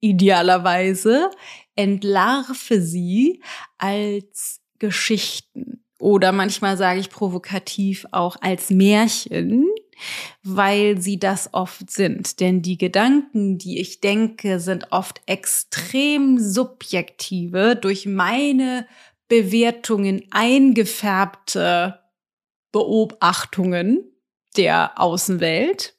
idealerweise 0.00 1.30
entlarve 1.76 2.80
sie 2.80 3.42
als 3.78 4.60
Geschichten 4.78 5.83
oder 6.04 6.32
manchmal 6.32 6.76
sage 6.76 7.00
ich 7.00 7.08
provokativ 7.08 8.06
auch 8.12 8.36
als 8.42 8.68
Märchen, 8.68 9.66
weil 10.42 11.00
sie 11.00 11.18
das 11.18 11.48
oft 11.54 11.90
sind. 11.90 12.40
Denn 12.40 12.60
die 12.60 12.76
Gedanken, 12.76 13.56
die 13.56 13.80
ich 13.80 14.02
denke, 14.02 14.60
sind 14.60 14.92
oft 14.92 15.22
extrem 15.24 16.38
subjektive, 16.38 17.74
durch 17.74 18.04
meine 18.04 18.86
Bewertungen 19.28 20.22
eingefärbte 20.30 22.00
Beobachtungen 22.70 24.04
der 24.58 25.00
Außenwelt, 25.00 25.96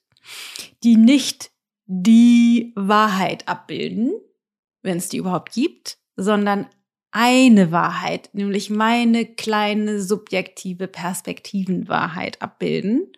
die 0.84 0.94
nicht 0.94 1.50
die 1.86 2.72
Wahrheit 2.76 3.48
abbilden, 3.48 4.12
wenn 4.82 4.98
es 4.98 5.08
die 5.08 5.16
überhaupt 5.16 5.52
gibt, 5.52 5.98
sondern 6.14 6.68
eine 7.18 7.72
Wahrheit, 7.72 8.28
nämlich 8.34 8.68
meine 8.68 9.24
kleine 9.24 10.02
subjektive 10.02 10.86
Perspektivenwahrheit 10.86 12.42
abbilden, 12.42 13.10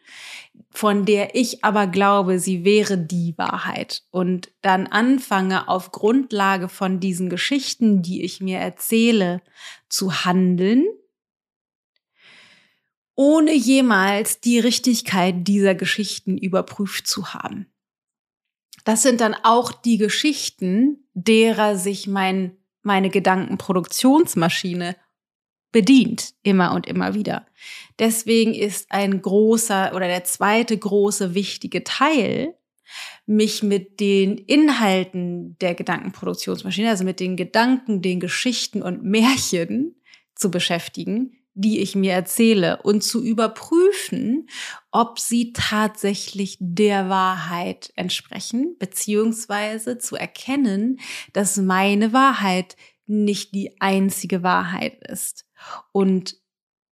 von 0.70 1.04
der 1.04 1.34
ich 1.34 1.64
aber 1.64 1.88
glaube, 1.88 2.38
sie 2.38 2.64
wäre 2.64 2.96
die 2.96 3.36
Wahrheit 3.36 4.04
und 4.12 4.52
dann 4.62 4.86
anfange 4.86 5.66
auf 5.66 5.90
Grundlage 5.90 6.68
von 6.68 7.00
diesen 7.00 7.28
Geschichten, 7.28 8.00
die 8.00 8.22
ich 8.22 8.40
mir 8.40 8.58
erzähle, 8.58 9.42
zu 9.88 10.24
handeln, 10.24 10.84
ohne 13.16 13.52
jemals 13.52 14.38
die 14.40 14.60
Richtigkeit 14.60 15.34
dieser 15.48 15.74
Geschichten 15.74 16.38
überprüft 16.38 17.08
zu 17.08 17.34
haben. 17.34 17.66
Das 18.84 19.02
sind 19.02 19.20
dann 19.20 19.34
auch 19.34 19.72
die 19.72 19.98
Geschichten, 19.98 21.08
derer 21.14 21.76
sich 21.76 22.06
mein 22.06 22.58
meine 22.88 23.11
Gedankenproduktionsmaschine 23.11 24.97
bedient, 25.71 26.33
immer 26.42 26.73
und 26.73 26.87
immer 26.87 27.14
wieder. 27.14 27.47
Deswegen 27.99 28.54
ist 28.54 28.90
ein 28.90 29.21
großer 29.23 29.92
oder 29.95 30.09
der 30.09 30.25
zweite 30.25 30.76
große 30.76 31.35
wichtige 31.35 31.85
Teil, 31.85 32.54
mich 33.26 33.62
mit 33.62 34.00
den 34.00 34.38
Inhalten 34.38 35.59
der 35.59 35.75
Gedankenproduktionsmaschine, 35.75 36.88
also 36.88 37.04
mit 37.04 37.21
den 37.21 37.37
Gedanken, 37.37 38.00
den 38.00 38.18
Geschichten 38.18 38.83
und 38.83 39.04
Märchen 39.04 40.00
zu 40.35 40.50
beschäftigen, 40.50 41.38
die 41.58 41.80
ich 41.80 41.96
mir 41.96 42.12
erzähle 42.12 42.80
und 42.82 43.02
zu 43.02 43.22
überprüfen, 43.22 44.48
ob 44.92 45.18
sie 45.18 45.52
tatsächlich 45.52 46.56
der 46.60 47.08
Wahrheit 47.08 47.92
entsprechen, 47.96 48.76
beziehungsweise 48.78 49.98
zu 49.98 50.14
erkennen, 50.14 51.00
dass 51.32 51.56
meine 51.56 52.12
Wahrheit 52.12 52.76
nicht 53.06 53.54
die 53.54 53.80
einzige 53.80 54.44
Wahrheit 54.44 55.04
ist. 55.08 55.46
Und 55.90 56.36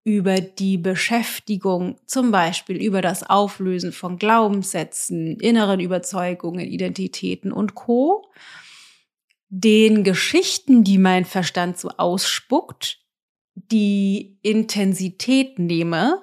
über 0.02 0.40
die 0.40 0.78
Beschäftigung, 0.78 2.00
zum 2.06 2.32
Beispiel 2.32 2.76
über 2.82 3.02
das 3.02 3.22
Auflösen 3.22 3.92
von 3.92 4.18
Glaubenssätzen, 4.18 5.38
inneren 5.38 5.78
Überzeugungen, 5.78 6.66
Identitäten 6.66 7.52
und 7.52 7.76
Co., 7.76 8.24
den 9.48 10.02
Geschichten, 10.02 10.82
die 10.82 10.98
mein 10.98 11.24
Verstand 11.24 11.78
so 11.78 11.88
ausspuckt, 11.88 13.05
die 13.56 14.38
Intensität 14.42 15.58
nehme, 15.58 16.22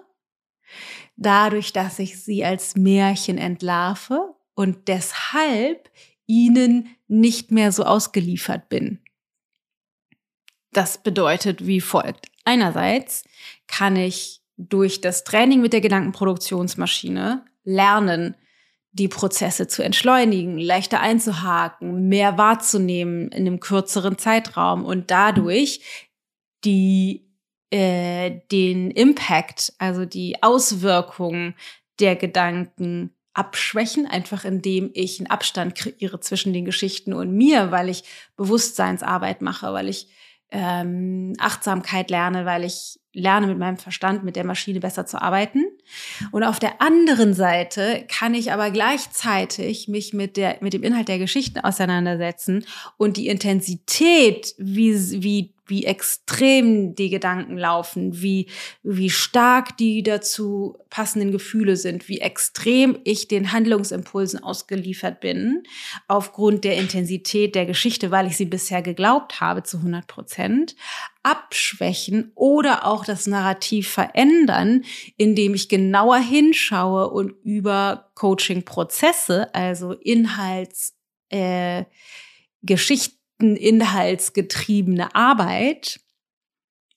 dadurch, 1.17 1.73
dass 1.73 1.99
ich 1.99 2.23
sie 2.23 2.45
als 2.45 2.75
Märchen 2.75 3.37
entlarve 3.37 4.35
und 4.55 4.87
deshalb 4.87 5.89
ihnen 6.27 6.95
nicht 7.07 7.51
mehr 7.51 7.71
so 7.71 7.83
ausgeliefert 7.83 8.69
bin. 8.69 8.99
Das 10.71 11.01
bedeutet 11.01 11.67
wie 11.67 11.81
folgt. 11.81 12.27
Einerseits 12.45 13.23
kann 13.67 13.95
ich 13.95 14.41
durch 14.57 15.01
das 15.01 15.23
Training 15.23 15.61
mit 15.61 15.73
der 15.73 15.81
Gedankenproduktionsmaschine 15.81 17.43
lernen, 17.63 18.35
die 18.91 19.07
Prozesse 19.07 19.67
zu 19.67 19.83
entschleunigen, 19.83 20.59
leichter 20.59 20.99
einzuhaken, 20.99 22.07
mehr 22.09 22.37
wahrzunehmen 22.37 23.29
in 23.29 23.47
einem 23.47 23.59
kürzeren 23.59 24.19
Zeitraum 24.19 24.85
und 24.85 25.09
dadurch 25.09 25.81
die 26.65 27.29
äh, 27.69 28.41
den 28.51 28.91
Impact, 28.91 29.73
also 29.79 30.05
die 30.05 30.41
Auswirkungen 30.43 31.55
der 31.99 32.15
Gedanken 32.15 33.15
abschwächen, 33.33 34.05
einfach 34.05 34.45
indem 34.45 34.91
ich 34.93 35.19
einen 35.19 35.29
Abstand 35.29 35.75
kreiere 35.75 36.19
zwischen 36.19 36.53
den 36.53 36.65
Geschichten 36.65 37.13
und 37.13 37.35
mir, 37.35 37.71
weil 37.71 37.89
ich 37.89 38.03
Bewusstseinsarbeit 38.35 39.41
mache, 39.41 39.73
weil 39.73 39.89
ich 39.89 40.07
ähm, 40.51 41.33
Achtsamkeit 41.39 42.11
lerne, 42.11 42.45
weil 42.45 42.63
ich 42.63 42.99
lerne 43.11 43.47
mit 43.47 43.57
meinem 43.57 43.77
Verstand, 43.77 44.23
mit 44.23 44.35
der 44.35 44.45
Maschine 44.45 44.79
besser 44.79 45.05
zu 45.05 45.19
arbeiten. 45.19 45.65
Und 46.31 46.43
auf 46.43 46.59
der 46.59 46.79
anderen 46.81 47.33
Seite 47.33 48.05
kann 48.07 48.35
ich 48.35 48.51
aber 48.51 48.69
gleichzeitig 48.69 49.87
mich 49.87 50.13
mit 50.13 50.37
der, 50.37 50.57
mit 50.61 50.73
dem 50.73 50.83
Inhalt 50.83 51.07
der 51.07 51.19
Geschichten 51.19 51.59
auseinandersetzen 51.59 52.65
und 52.97 53.17
die 53.17 53.27
Intensität, 53.27 54.53
wie, 54.57 55.23
wie 55.23 55.52
wie 55.65 55.85
extrem 55.85 56.93
die 56.93 57.09
Gedanken 57.09 57.57
laufen, 57.57 58.21
wie, 58.21 58.47
wie 58.83 59.09
stark 59.09 59.77
die 59.77 60.03
dazu 60.03 60.77
passenden 60.89 61.31
Gefühle 61.31 61.77
sind, 61.77 62.09
wie 62.09 62.19
extrem 62.19 62.99
ich 63.05 63.27
den 63.29 63.51
Handlungsimpulsen 63.51 64.43
ausgeliefert 64.43 65.21
bin, 65.21 65.63
aufgrund 66.07 66.65
der 66.65 66.75
Intensität 66.75 67.55
der 67.55 67.65
Geschichte, 67.65 68.11
weil 68.11 68.27
ich 68.27 68.35
sie 68.35 68.45
bisher 68.45 68.81
geglaubt 68.81 69.39
habe 69.39 69.63
zu 69.63 69.77
100 69.77 70.05
Prozent, 70.07 70.75
abschwächen 71.23 72.33
oder 72.35 72.85
auch 72.85 73.05
das 73.05 73.27
Narrativ 73.27 73.89
verändern, 73.89 74.83
indem 75.15 75.53
ich 75.53 75.69
genauer 75.69 76.17
hinschaue 76.17 77.09
und 77.09 77.31
über 77.43 78.11
Coaching-Prozesse, 78.15 79.53
also 79.55 79.93
Inhalts, 79.93 80.93
äh, 81.29 81.85
Geschichten, 82.61 83.22
inhaltsgetriebene 83.55 85.15
Arbeit 85.15 85.99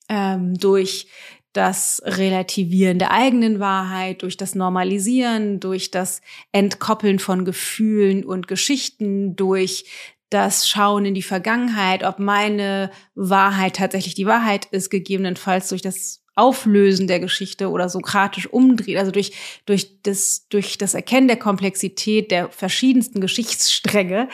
ähm, 0.09 0.55
durch 0.55 1.07
das 1.53 2.01
Relativieren 2.05 2.99
der 2.99 3.11
eigenen 3.11 3.59
Wahrheit, 3.59 4.21
durch 4.21 4.37
das 4.37 4.53
Normalisieren, 4.53 5.59
durch 5.59 5.89
das 5.89 6.21
Entkoppeln 6.51 7.19
von 7.19 7.45
Gefühlen 7.45 8.23
und 8.23 8.47
Geschichten, 8.47 9.35
durch 9.35 9.85
das 10.29 10.67
Schauen 10.67 11.05
in 11.05 11.13
die 11.13 11.23
Vergangenheit, 11.23 12.03
ob 12.03 12.19
meine 12.19 12.91
Wahrheit 13.15 13.77
tatsächlich 13.77 14.13
die 14.13 14.25
Wahrheit 14.25 14.65
ist, 14.65 14.89
gegebenenfalls 14.89 15.69
durch 15.69 15.81
das 15.81 16.23
Auflösen 16.37 17.07
der 17.07 17.19
Geschichte 17.19 17.69
oder 17.69 17.89
sokratisch 17.89 18.47
umdreht, 18.47 18.97
also 18.97 19.11
durch, 19.11 19.31
durch, 19.65 20.01
das, 20.03 20.47
durch 20.49 20.77
das 20.77 20.93
Erkennen 20.93 21.27
der 21.27 21.37
Komplexität 21.37 22.31
der 22.31 22.49
verschiedensten 22.49 23.21
Geschichtsstränge, 23.21 24.29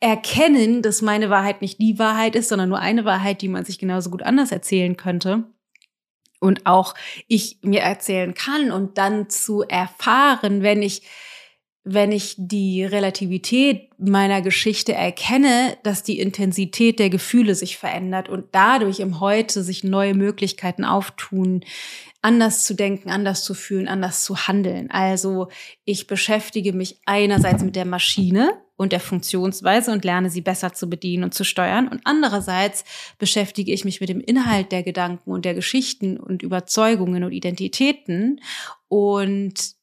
erkennen, 0.00 0.82
dass 0.82 1.02
meine 1.02 1.30
Wahrheit 1.30 1.60
nicht 1.60 1.80
die 1.80 1.98
Wahrheit 1.98 2.36
ist, 2.36 2.48
sondern 2.48 2.68
nur 2.68 2.78
eine 2.78 3.04
Wahrheit, 3.04 3.42
die 3.42 3.48
man 3.48 3.64
sich 3.64 3.78
genauso 3.78 4.10
gut 4.10 4.22
anders 4.22 4.52
erzählen 4.52 4.96
könnte 4.96 5.44
und 6.40 6.66
auch 6.66 6.94
ich 7.26 7.58
mir 7.62 7.80
erzählen 7.80 8.34
kann 8.34 8.70
und 8.70 8.98
dann 8.98 9.28
zu 9.28 9.62
erfahren, 9.62 10.62
wenn 10.62 10.82
ich 10.82 11.02
wenn 11.84 12.12
ich 12.12 12.34
die 12.36 12.84
Relativität 12.84 13.88
meiner 13.98 14.42
Geschichte 14.42 14.92
erkenne, 14.92 15.76
dass 15.84 16.02
die 16.02 16.20
Intensität 16.20 16.98
der 16.98 17.08
Gefühle 17.08 17.54
sich 17.54 17.78
verändert 17.78 18.28
und 18.28 18.46
dadurch 18.52 19.00
im 19.00 19.20
Heute 19.20 19.62
sich 19.62 19.84
neue 19.84 20.14
Möglichkeiten 20.14 20.84
auftun, 20.84 21.64
anders 22.20 22.64
zu 22.64 22.74
denken, 22.74 23.10
anders 23.10 23.44
zu 23.44 23.54
fühlen, 23.54 23.88
anders 23.88 24.24
zu 24.24 24.36
handeln. 24.48 24.90
Also 24.90 25.48
ich 25.84 26.06
beschäftige 26.06 26.72
mich 26.72 27.00
einerseits 27.06 27.62
mit 27.62 27.76
der 27.76 27.86
Maschine 27.86 28.60
und 28.76 28.92
der 28.92 29.00
Funktionsweise 29.00 29.92
und 29.92 30.04
lerne 30.04 30.30
sie 30.30 30.40
besser 30.40 30.72
zu 30.72 30.88
bedienen 30.90 31.24
und 31.24 31.34
zu 31.34 31.44
steuern. 31.44 31.88
Und 31.88 32.00
andererseits 32.04 32.84
beschäftige 33.18 33.72
ich 33.72 33.84
mich 33.84 34.00
mit 34.00 34.08
dem 34.08 34.20
Inhalt 34.20 34.72
der 34.72 34.82
Gedanken 34.82 35.30
und 35.30 35.44
der 35.44 35.54
Geschichten 35.54 36.16
und 36.16 36.42
Überzeugungen 36.42 37.24
und 37.24 37.32
Identitäten 37.32 38.40
und 38.88 39.77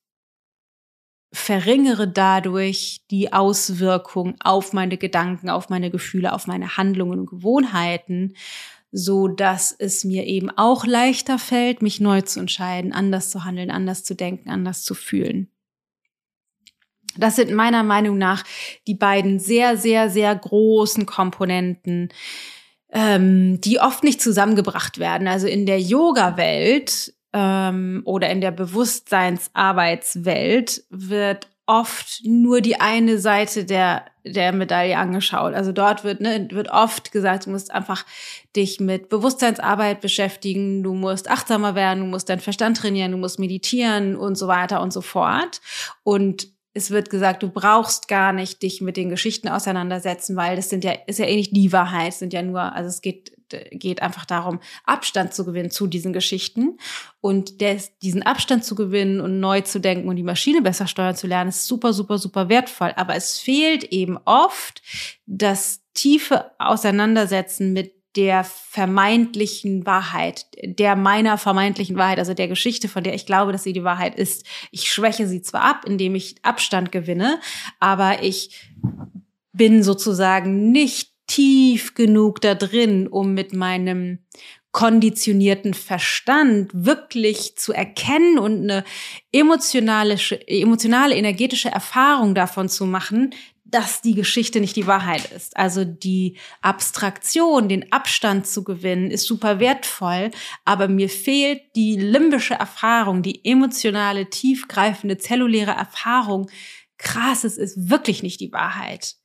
verringere 1.35 2.07
dadurch 2.07 3.01
die 3.11 3.33
Auswirkung 3.33 4.35
auf 4.39 4.71
meine 4.71 4.97
Gedanken, 4.97 5.49
auf 5.49 5.69
meine 5.69 5.91
Gefühle, 5.91 6.31
auf 6.31 6.47
meine 6.47 6.77
Handlungen 6.77 7.19
und 7.19 7.25
Gewohnheiten, 7.29 8.35
so 8.91 9.27
dass 9.27 9.75
es 9.77 10.05
mir 10.05 10.25
eben 10.25 10.49
auch 10.49 10.85
leichter 10.85 11.37
fällt, 11.37 11.81
mich 11.81 11.99
neu 11.99 12.21
zu 12.21 12.39
entscheiden, 12.39 12.93
anders 12.93 13.29
zu 13.29 13.43
handeln, 13.43 13.69
anders 13.69 14.05
zu 14.05 14.15
denken, 14.15 14.49
anders 14.49 14.83
zu 14.83 14.93
fühlen. 14.93 15.49
Das 17.17 17.35
sind 17.35 17.51
meiner 17.51 17.83
Meinung 17.83 18.17
nach 18.17 18.43
die 18.87 18.95
beiden 18.95 19.39
sehr, 19.39 19.77
sehr, 19.77 20.09
sehr 20.09 20.33
großen 20.33 21.05
Komponenten, 21.05 22.09
ähm, 22.91 23.59
die 23.59 23.79
oft 23.79 24.05
nicht 24.05 24.21
zusammengebracht 24.21 24.99
werden. 24.99 25.27
Also 25.27 25.47
in 25.47 25.65
der 25.65 25.81
Yoga-Welt 25.81 27.14
ähm, 27.35 28.01
oder 28.05 28.29
in 28.29 28.39
der 28.39 28.51
Bewusstseinsarbeitswelt 28.51 30.85
wird 30.89 31.49
oft 31.67 32.21
nur 32.23 32.61
die 32.61 32.79
eine 32.79 33.17
Seite 33.19 33.65
der 33.65 34.05
der 34.23 34.53
Medaille 34.53 34.97
angeschaut. 34.97 35.53
Also 35.53 35.71
dort 35.71 36.03
wird 36.03 36.21
ne, 36.21 36.47
wird 36.51 36.71
oft 36.71 37.11
gesagt, 37.11 37.45
du 37.45 37.51
musst 37.51 37.71
einfach 37.71 38.05
dich 38.55 38.79
mit 38.79 39.09
Bewusstseinsarbeit 39.09 40.01
beschäftigen, 40.01 40.81
du 40.81 40.95
musst 40.95 41.29
achtsamer 41.29 41.75
werden, 41.75 41.99
du 41.99 42.05
musst 42.05 42.29
deinen 42.29 42.39
Verstand 42.39 42.77
trainieren, 42.77 43.11
du 43.11 43.17
musst 43.17 43.37
meditieren 43.37 44.15
und 44.15 44.35
so 44.35 44.47
weiter 44.47 44.81
und 44.81 44.93
so 44.93 45.01
fort. 45.01 45.61
Und 46.03 46.47
es 46.73 46.91
wird 46.91 47.09
gesagt, 47.09 47.43
du 47.43 47.49
brauchst 47.49 48.07
gar 48.07 48.33
nicht 48.33 48.61
dich 48.61 48.81
mit 48.81 48.97
den 48.97 49.09
Geschichten 49.09 49.47
auseinandersetzen, 49.47 50.35
weil 50.35 50.55
das 50.55 50.69
sind 50.69 50.83
ja, 50.83 50.91
ist 51.07 51.19
ja 51.19 51.25
eh 51.25 51.35
nicht 51.35 51.55
die 51.55 51.71
Wahrheit, 51.71 52.13
sind 52.13 52.33
ja 52.33 52.41
nur, 52.41 52.61
also 52.61 52.89
es 52.89 53.01
geht, 53.01 53.31
geht 53.71 54.01
einfach 54.01 54.25
darum, 54.25 54.59
Abstand 54.85 55.33
zu 55.33 55.45
gewinnen 55.45 55.71
zu 55.71 55.87
diesen 55.87 56.13
Geschichten. 56.13 56.77
Und 57.21 57.61
des, 57.61 57.97
diesen 57.99 58.23
Abstand 58.23 58.63
zu 58.63 58.75
gewinnen 58.75 59.19
und 59.19 59.39
neu 59.39 59.61
zu 59.61 59.79
denken 59.79 60.09
und 60.09 60.15
die 60.15 60.23
Maschine 60.23 60.61
besser 60.61 60.87
steuern 60.87 61.15
zu 61.15 61.27
lernen, 61.27 61.49
ist 61.49 61.67
super, 61.67 61.93
super, 61.93 62.17
super 62.17 62.49
wertvoll. 62.49 62.93
Aber 62.95 63.15
es 63.15 63.39
fehlt 63.39 63.83
eben 63.85 64.17
oft 64.25 64.81
das 65.25 65.81
tiefe 65.93 66.51
Auseinandersetzen 66.59 67.73
mit 67.73 67.95
der 68.15 68.45
vermeintlichen 68.45 69.85
Wahrheit, 69.85 70.45
der 70.63 70.95
meiner 70.95 71.37
vermeintlichen 71.37 71.97
Wahrheit, 71.97 72.19
also 72.19 72.33
der 72.33 72.47
Geschichte, 72.47 72.87
von 72.87 73.03
der 73.03 73.13
ich 73.13 73.25
glaube, 73.25 73.51
dass 73.51 73.63
sie 73.63 73.73
die 73.73 73.83
Wahrheit 73.83 74.15
ist. 74.15 74.45
Ich 74.71 74.89
schwäche 74.89 75.27
sie 75.27 75.41
zwar 75.41 75.63
ab, 75.63 75.83
indem 75.85 76.15
ich 76.15 76.35
Abstand 76.41 76.91
gewinne, 76.91 77.39
aber 77.79 78.23
ich 78.23 78.71
bin 79.51 79.83
sozusagen 79.83 80.71
nicht 80.71 81.14
tief 81.35 81.95
genug 81.95 82.39
da 82.39 82.55
drin, 82.55 83.07
um 83.07 83.33
mit 83.33 83.53
meinem 83.53 84.19
konditionierten 84.71 85.73
Verstand 85.73 86.69
wirklich 86.73 87.57
zu 87.57 87.73
erkennen 87.73 88.39
und 88.39 88.63
eine 88.63 88.83
emotionale, 89.31 90.17
emotionale, 90.47 91.15
energetische 91.15 91.69
Erfahrung 91.69 92.35
davon 92.35 92.69
zu 92.69 92.85
machen, 92.85 93.33
dass 93.65 94.01
die 94.01 94.15
Geschichte 94.15 94.61
nicht 94.61 94.77
die 94.77 94.87
Wahrheit 94.87 95.29
ist. 95.31 95.57
Also 95.57 95.83
die 95.83 96.37
Abstraktion, 96.61 97.67
den 97.67 97.91
Abstand 97.91 98.47
zu 98.47 98.63
gewinnen, 98.63 99.11
ist 99.11 99.25
super 99.25 99.59
wertvoll, 99.59 100.31
aber 100.63 100.87
mir 100.87 101.09
fehlt 101.09 101.61
die 101.75 101.97
limbische 101.97 102.53
Erfahrung, 102.53 103.23
die 103.23 103.43
emotionale, 103.43 104.29
tiefgreifende, 104.29 105.17
zelluläre 105.17 105.71
Erfahrung. 105.71 106.49
Krass, 106.97 107.43
es 107.43 107.57
ist 107.57 107.89
wirklich 107.89 108.23
nicht 108.23 108.39
die 108.39 108.53
Wahrheit. 108.53 109.15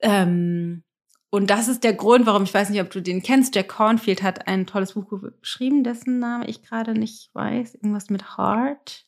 Ähm, 0.00 0.82
und 1.30 1.50
das 1.50 1.68
ist 1.68 1.84
der 1.84 1.92
Grund, 1.92 2.26
warum 2.26 2.44
ich 2.44 2.54
weiß 2.54 2.70
nicht, 2.70 2.80
ob 2.80 2.90
du 2.90 3.02
den 3.02 3.22
kennst. 3.22 3.54
Jack 3.54 3.68
Cornfield 3.68 4.22
hat 4.22 4.48
ein 4.48 4.66
tolles 4.66 4.94
Buch 4.94 5.06
geschrieben, 5.40 5.84
dessen 5.84 6.18
Name 6.18 6.46
ich 6.46 6.62
gerade 6.62 6.92
nicht 6.92 7.30
weiß. 7.34 7.74
Irgendwas 7.74 8.08
mit 8.08 8.38
Heart 8.38 9.06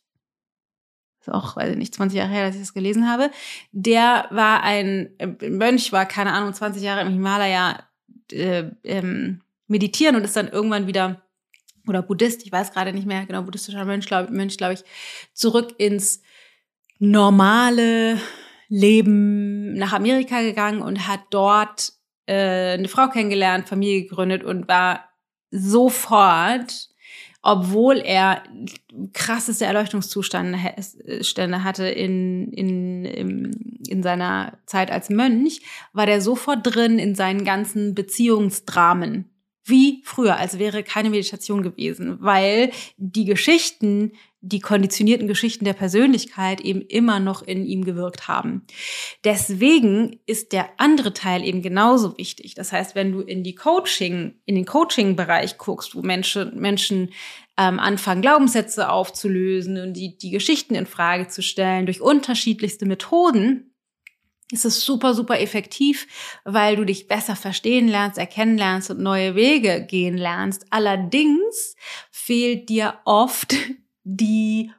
ist 1.20 1.30
auch, 1.30 1.56
weiß 1.56 1.72
ich 1.72 1.76
nicht, 1.78 1.94
20 1.94 2.18
Jahre 2.18 2.30
her, 2.30 2.46
dass 2.46 2.54
ich 2.54 2.62
das 2.62 2.74
gelesen 2.74 3.08
habe. 3.08 3.30
Der 3.72 4.26
war 4.30 4.62
ein 4.62 5.10
äh, 5.18 5.48
Mönch, 5.48 5.92
war 5.92 6.06
keine 6.06 6.32
Ahnung, 6.32 6.52
20 6.52 6.82
Jahre 6.82 7.02
im 7.02 7.10
Himalaya 7.10 7.84
äh, 8.32 8.70
ähm, 8.84 9.42
meditieren 9.66 10.16
und 10.16 10.24
ist 10.24 10.36
dann 10.36 10.48
irgendwann 10.48 10.86
wieder 10.86 11.22
oder 11.86 12.02
Buddhist, 12.02 12.44
ich 12.44 12.52
weiß 12.52 12.72
gerade 12.72 12.92
nicht 12.92 13.06
mehr 13.06 13.24
genau, 13.26 13.42
buddhistischer 13.42 13.84
Mönch, 13.84 14.06
glaube 14.06 14.32
Mönch, 14.32 14.56
glaube 14.56 14.74
ich, 14.74 14.84
zurück 15.32 15.74
ins 15.78 16.22
normale 16.98 18.20
Leben 18.68 19.74
nach 19.74 19.92
Amerika 19.92 20.42
gegangen 20.42 20.82
und 20.82 21.08
hat 21.08 21.20
dort 21.30 21.94
äh, 22.30 22.74
eine 22.74 22.88
Frau 22.88 23.08
kennengelernt, 23.08 23.68
Familie 23.68 24.02
gegründet 24.02 24.44
und 24.44 24.68
war 24.68 25.10
sofort 25.50 26.90
obwohl 27.42 27.98
er 27.98 28.42
krasseste 29.14 29.64
Erleuchtungszustände 29.64 30.62
hatte 31.64 31.88
in, 31.88 32.52
in, 32.52 33.52
in 33.88 34.02
seiner 34.02 34.58
Zeit 34.66 34.90
als 34.90 35.08
Mönch, 35.08 35.62
war 35.94 36.04
der 36.04 36.20
sofort 36.20 36.58
drin 36.62 36.98
in 36.98 37.14
seinen 37.14 37.46
ganzen 37.46 37.94
Beziehungsdramen. 37.94 39.29
Wie 39.64 40.02
früher, 40.04 40.36
als 40.36 40.58
wäre 40.58 40.82
keine 40.82 41.10
Meditation 41.10 41.62
gewesen, 41.62 42.18
weil 42.20 42.70
die 42.96 43.24
Geschichten, 43.24 44.12
die 44.40 44.60
konditionierten 44.60 45.28
Geschichten 45.28 45.66
der 45.66 45.74
Persönlichkeit 45.74 46.62
eben 46.62 46.80
immer 46.80 47.20
noch 47.20 47.42
in 47.42 47.66
ihm 47.66 47.84
gewirkt 47.84 48.26
haben. 48.26 48.62
Deswegen 49.22 50.18
ist 50.26 50.52
der 50.52 50.70
andere 50.78 51.12
Teil 51.12 51.44
eben 51.44 51.60
genauso 51.60 52.16
wichtig. 52.16 52.54
Das 52.54 52.72
heißt, 52.72 52.94
wenn 52.94 53.12
du 53.12 53.20
in 53.20 53.44
die 53.44 53.54
Coaching, 53.54 54.34
in 54.46 54.54
den 54.54 54.64
Coaching-Bereich 54.64 55.58
guckst, 55.58 55.94
wo 55.94 56.00
Menschen, 56.00 56.58
Menschen 56.58 57.10
ähm, 57.58 57.78
anfangen, 57.78 58.22
Glaubenssätze 58.22 58.88
aufzulösen 58.88 59.76
und 59.76 59.92
die, 59.92 60.16
die 60.16 60.30
Geschichten 60.30 60.74
in 60.74 60.86
Frage 60.86 61.28
zu 61.28 61.42
stellen 61.42 61.84
durch 61.84 62.00
unterschiedlichste 62.00 62.86
Methoden, 62.86 63.69
ist 64.50 64.64
es 64.64 64.84
super, 64.84 65.14
super 65.14 65.40
effektiv, 65.40 66.06
weil 66.44 66.76
du 66.76 66.84
dich 66.84 67.06
besser 67.06 67.36
verstehen 67.36 67.88
lernst, 67.88 68.18
erkennen 68.18 68.58
lernst 68.58 68.90
und 68.90 69.00
neue 69.00 69.34
Wege 69.34 69.86
gehen 69.86 70.16
lernst. 70.16 70.66
Allerdings 70.70 71.76
fehlt 72.10 72.68
dir 72.68 72.98
oft 73.04 73.54
die 74.04 74.72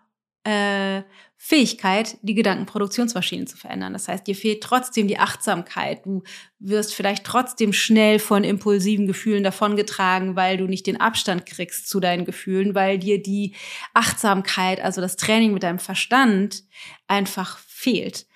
äh, 0.43 1.03
Fähigkeit, 1.43 2.17
die 2.21 2.36
Gedankenproduktionsmaschinen 2.36 3.47
zu 3.47 3.57
verändern. 3.57 3.93
Das 3.93 4.07
heißt, 4.07 4.27
dir 4.27 4.36
fehlt 4.36 4.62
trotzdem 4.62 5.07
die 5.07 5.17
Achtsamkeit. 5.17 6.05
Du 6.05 6.21
wirst 6.60 6.93
vielleicht 6.93 7.23
trotzdem 7.23 7.73
schnell 7.73 8.19
von 8.19 8.43
impulsiven 8.43 9.07
Gefühlen 9.07 9.43
davongetragen, 9.43 10.36
weil 10.36 10.57
du 10.57 10.65
nicht 10.65 10.86
den 10.86 11.01
Abstand 11.01 11.47
kriegst 11.47 11.89
zu 11.89 11.99
deinen 11.99 12.25
Gefühlen, 12.25 12.75
weil 12.75 12.99
dir 12.99 13.21
die 13.21 13.55
Achtsamkeit, 13.95 14.81
also 14.81 15.01
das 15.01 15.15
Training 15.15 15.51
mit 15.53 15.63
deinem 15.63 15.79
Verstand 15.79 16.63
einfach 17.07 17.57
fehlt. 17.57 18.27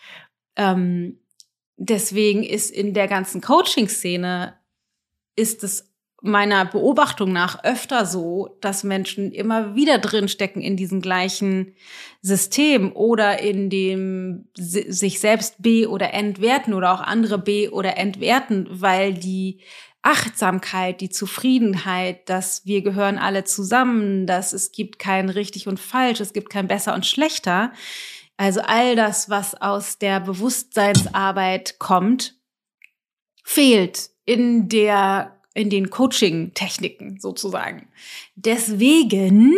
Ähm, 0.55 1.19
deswegen 1.77 2.43
ist 2.43 2.71
in 2.71 2.93
der 2.93 3.07
ganzen 3.07 3.41
Coaching-Szene 3.41 4.57
ist 5.35 5.63
es 5.63 5.91
meiner 6.21 6.65
Beobachtung 6.65 7.31
nach 7.31 7.63
öfter 7.63 8.05
so, 8.05 8.57
dass 8.59 8.83
Menschen 8.83 9.31
immer 9.31 9.75
wieder 9.75 9.99
drinstecken 9.99 10.61
in 10.61 10.75
diesem 10.75 10.99
gleichen 10.99 11.75
System 12.21 12.95
oder 12.95 13.39
in 13.39 13.69
dem 13.69 14.47
sich 14.55 15.19
selbst 15.19 15.55
B 15.59 15.85
oder 15.85 16.13
entwerten 16.13 16.73
oder 16.73 16.93
auch 16.93 17.01
andere 17.01 17.37
B 17.37 17.69
oder 17.69 17.97
entwerten, 17.97 18.67
weil 18.71 19.13
die 19.13 19.61
Achtsamkeit, 20.01 21.01
die 21.01 21.09
Zufriedenheit, 21.09 22.27
dass 22.29 22.65
wir 22.65 22.81
gehören 22.81 23.17
alle 23.17 23.43
zusammen, 23.43 24.25
dass 24.25 24.53
es 24.53 24.71
gibt 24.71 24.99
kein 24.99 25.29
richtig 25.29 25.67
und 25.67 25.79
falsch, 25.79 26.19
es 26.19 26.33
gibt 26.33 26.49
kein 26.49 26.67
besser 26.67 26.95
und 26.95 27.05
schlechter, 27.05 27.71
also 28.37 28.61
all 28.61 28.95
das, 28.95 29.29
was 29.29 29.55
aus 29.55 29.97
der 29.97 30.19
Bewusstseinsarbeit 30.19 31.79
kommt, 31.79 32.35
fehlt 33.43 34.09
in 34.25 34.69
der 34.69 35.31
in 35.55 35.69
den 35.69 35.89
Coaching-Techniken 35.89 37.17
sozusagen. 37.21 37.87
Deswegen 38.35 39.57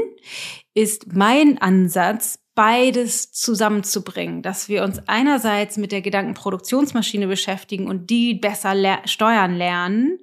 ist 0.75 1.11
mein 1.11 1.57
Ansatz, 1.57 2.37
beides 2.53 3.31
zusammenzubringen, 3.31 4.41
dass 4.41 4.69
wir 4.69 4.83
uns 4.83 4.99
einerseits 5.07 5.77
mit 5.77 5.91
der 5.91 6.01
Gedankenproduktionsmaschine 6.01 7.27
beschäftigen 7.27 7.87
und 7.87 8.09
die 8.09 8.35
besser 8.35 8.73
le 8.75 8.99
steuern 9.05 9.55
lernen 9.55 10.19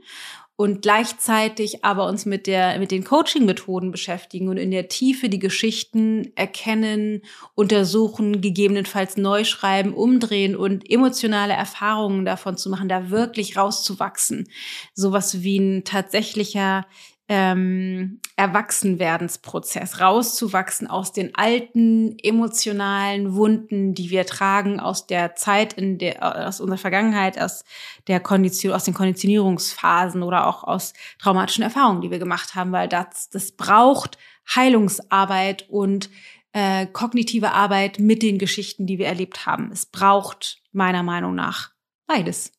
und 0.56 0.82
gleichzeitig 0.82 1.84
aber 1.84 2.06
uns 2.06 2.26
mit 2.26 2.46
der 2.46 2.78
mit 2.78 2.92
den 2.92 3.02
Coaching 3.02 3.44
Methoden 3.44 3.90
beschäftigen 3.90 4.48
und 4.48 4.56
in 4.56 4.70
der 4.70 4.88
Tiefe 4.88 5.28
die 5.28 5.40
Geschichten 5.40 6.32
erkennen, 6.36 7.22
untersuchen, 7.54 8.40
gegebenenfalls 8.40 9.16
neu 9.16 9.44
schreiben, 9.44 9.94
umdrehen 9.94 10.54
und 10.54 10.88
emotionale 10.88 11.54
Erfahrungen 11.54 12.24
davon 12.24 12.56
zu 12.56 12.70
machen, 12.70 12.88
da 12.88 13.10
wirklich 13.10 13.56
rauszuwachsen. 13.56 14.48
Sowas 14.94 15.42
wie 15.42 15.58
ein 15.58 15.84
tatsächlicher 15.84 16.86
ähm, 17.28 18.20
Erwachsenwerdensprozess, 18.36 20.00
rauszuwachsen 20.00 20.86
aus 20.88 21.12
den 21.12 21.34
alten 21.34 22.18
emotionalen 22.18 23.34
Wunden, 23.34 23.94
die 23.94 24.10
wir 24.10 24.26
tragen 24.26 24.78
aus 24.78 25.06
der 25.06 25.34
Zeit, 25.34 25.72
in 25.72 25.96
der, 25.98 26.46
aus 26.48 26.60
unserer 26.60 26.78
Vergangenheit, 26.78 27.40
aus 27.40 27.64
der 28.08 28.20
Kondition, 28.20 28.74
aus 28.74 28.84
den 28.84 28.94
Konditionierungsphasen 28.94 30.22
oder 30.22 30.46
auch 30.46 30.64
aus 30.64 30.92
traumatischen 31.18 31.64
Erfahrungen, 31.64 32.02
die 32.02 32.10
wir 32.10 32.18
gemacht 32.18 32.54
haben, 32.54 32.72
weil 32.72 32.88
das, 32.88 33.30
das 33.30 33.52
braucht 33.52 34.18
Heilungsarbeit 34.54 35.66
und 35.70 36.10
äh, 36.52 36.86
kognitive 36.86 37.52
Arbeit 37.52 37.98
mit 37.98 38.22
den 38.22 38.38
Geschichten, 38.38 38.86
die 38.86 38.98
wir 38.98 39.06
erlebt 39.06 39.46
haben. 39.46 39.70
Es 39.72 39.86
braucht 39.86 40.62
meiner 40.72 41.02
Meinung 41.02 41.34
nach 41.34 41.72
beides. 42.06 42.52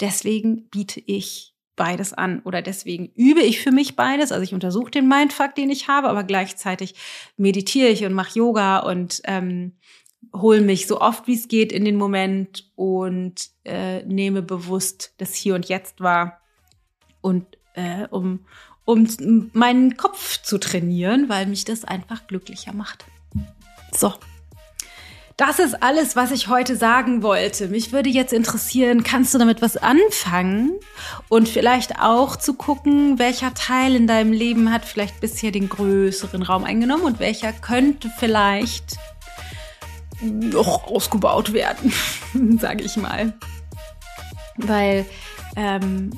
Deswegen 0.00 0.68
biete 0.68 1.00
ich 1.00 1.54
beides 1.80 2.12
an 2.12 2.40
oder 2.40 2.60
deswegen 2.60 3.10
übe 3.14 3.40
ich 3.40 3.58
für 3.60 3.70
mich 3.70 3.96
beides. 3.96 4.32
Also 4.32 4.44
ich 4.44 4.52
untersuche 4.52 4.90
den 4.90 5.08
Mindfuck, 5.08 5.54
den 5.54 5.70
ich 5.70 5.88
habe, 5.88 6.10
aber 6.10 6.24
gleichzeitig 6.24 6.94
meditiere 7.38 7.88
ich 7.88 8.04
und 8.04 8.12
mache 8.12 8.38
Yoga 8.38 8.80
und 8.80 9.22
ähm, 9.24 9.72
hole 10.36 10.60
mich 10.60 10.86
so 10.86 11.00
oft 11.00 11.26
wie 11.26 11.32
es 11.32 11.48
geht 11.48 11.72
in 11.72 11.86
den 11.86 11.96
Moment 11.96 12.70
und 12.76 13.48
äh, 13.64 14.02
nehme 14.02 14.42
bewusst 14.42 15.14
das 15.16 15.34
Hier 15.34 15.54
und 15.54 15.70
Jetzt 15.70 16.02
wahr 16.02 16.42
und 17.22 17.46
äh, 17.72 18.06
um 18.10 18.44
um 18.84 19.06
meinen 19.54 19.96
Kopf 19.96 20.42
zu 20.42 20.58
trainieren, 20.58 21.30
weil 21.30 21.46
mich 21.46 21.64
das 21.64 21.84
einfach 21.84 22.26
glücklicher 22.26 22.74
macht. 22.74 23.06
So. 23.96 24.12
Das 25.40 25.58
ist 25.58 25.82
alles, 25.82 26.16
was 26.16 26.32
ich 26.32 26.48
heute 26.48 26.76
sagen 26.76 27.22
wollte. 27.22 27.68
Mich 27.68 27.92
würde 27.92 28.10
jetzt 28.10 28.34
interessieren, 28.34 29.02
kannst 29.02 29.32
du 29.32 29.38
damit 29.38 29.62
was 29.62 29.78
anfangen? 29.78 30.78
Und 31.30 31.48
vielleicht 31.48 31.98
auch 31.98 32.36
zu 32.36 32.52
gucken, 32.52 33.18
welcher 33.18 33.54
Teil 33.54 33.96
in 33.96 34.06
deinem 34.06 34.34
Leben 34.34 34.70
hat 34.70 34.84
vielleicht 34.84 35.18
bisher 35.18 35.50
den 35.50 35.70
größeren 35.70 36.42
Raum 36.42 36.64
eingenommen 36.64 37.04
und 37.04 37.20
welcher 37.20 37.54
könnte 37.54 38.10
vielleicht 38.18 38.98
noch 40.20 40.88
ausgebaut 40.88 41.54
werden, 41.54 41.90
sage 42.60 42.84
ich 42.84 42.98
mal. 42.98 43.32
Weil 44.58 45.06
ähm, 45.56 46.10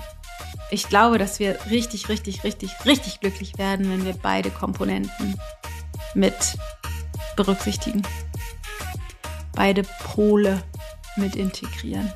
ich 0.72 0.88
glaube, 0.88 1.18
dass 1.18 1.38
wir 1.38 1.56
richtig, 1.70 2.08
richtig, 2.08 2.42
richtig, 2.42 2.72
richtig 2.84 3.20
glücklich 3.20 3.56
werden, 3.56 3.88
wenn 3.88 4.04
wir 4.04 4.14
beide 4.20 4.50
Komponenten 4.50 5.38
mit 6.16 6.34
berücksichtigen 7.36 8.02
beide 9.52 9.82
Pole 9.82 10.62
mit 11.16 11.36
integrieren. 11.36 12.12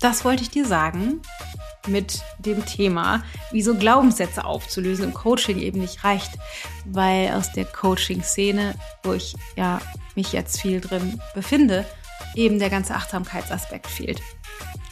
Das 0.00 0.24
wollte 0.24 0.42
ich 0.42 0.50
dir 0.50 0.66
sagen 0.66 1.22
mit 1.86 2.22
dem 2.38 2.64
Thema, 2.64 3.24
wieso 3.50 3.74
Glaubenssätze 3.74 4.44
aufzulösen 4.44 5.06
im 5.06 5.14
Coaching 5.14 5.58
eben 5.58 5.80
nicht 5.80 6.04
reicht, 6.04 6.32
weil 6.84 7.32
aus 7.32 7.52
der 7.52 7.64
Coaching-Szene, 7.64 8.74
wo 9.02 9.12
ich 9.14 9.34
ja 9.56 9.80
mich 10.14 10.32
jetzt 10.32 10.60
viel 10.60 10.80
drin 10.80 11.20
befinde, 11.34 11.84
eben 12.34 12.58
der 12.58 12.70
ganze 12.70 12.94
Achtsamkeitsaspekt 12.94 13.86
fehlt. 13.86 14.20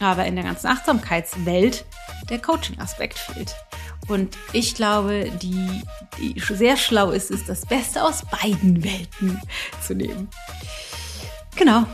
Aber 0.01 0.25
in 0.27 0.35
der 0.35 0.45
ganzen 0.45 0.67
Achtsamkeitswelt 0.67 1.85
der 2.29 2.41
Coaching-Aspekt 2.41 3.19
fehlt. 3.19 3.55
Und 4.09 4.37
ich 4.53 4.75
glaube, 4.75 5.31
die, 5.43 5.83
die 6.19 6.41
sehr 6.41 6.77
schlau 6.77 7.11
ist, 7.11 7.31
ist 7.31 7.49
das 7.49 7.67
Beste 7.67 8.03
aus 8.03 8.23
beiden 8.25 8.83
Welten 8.83 9.41
zu 9.87 9.95
nehmen. 9.95 10.29
Genau. 11.57 11.85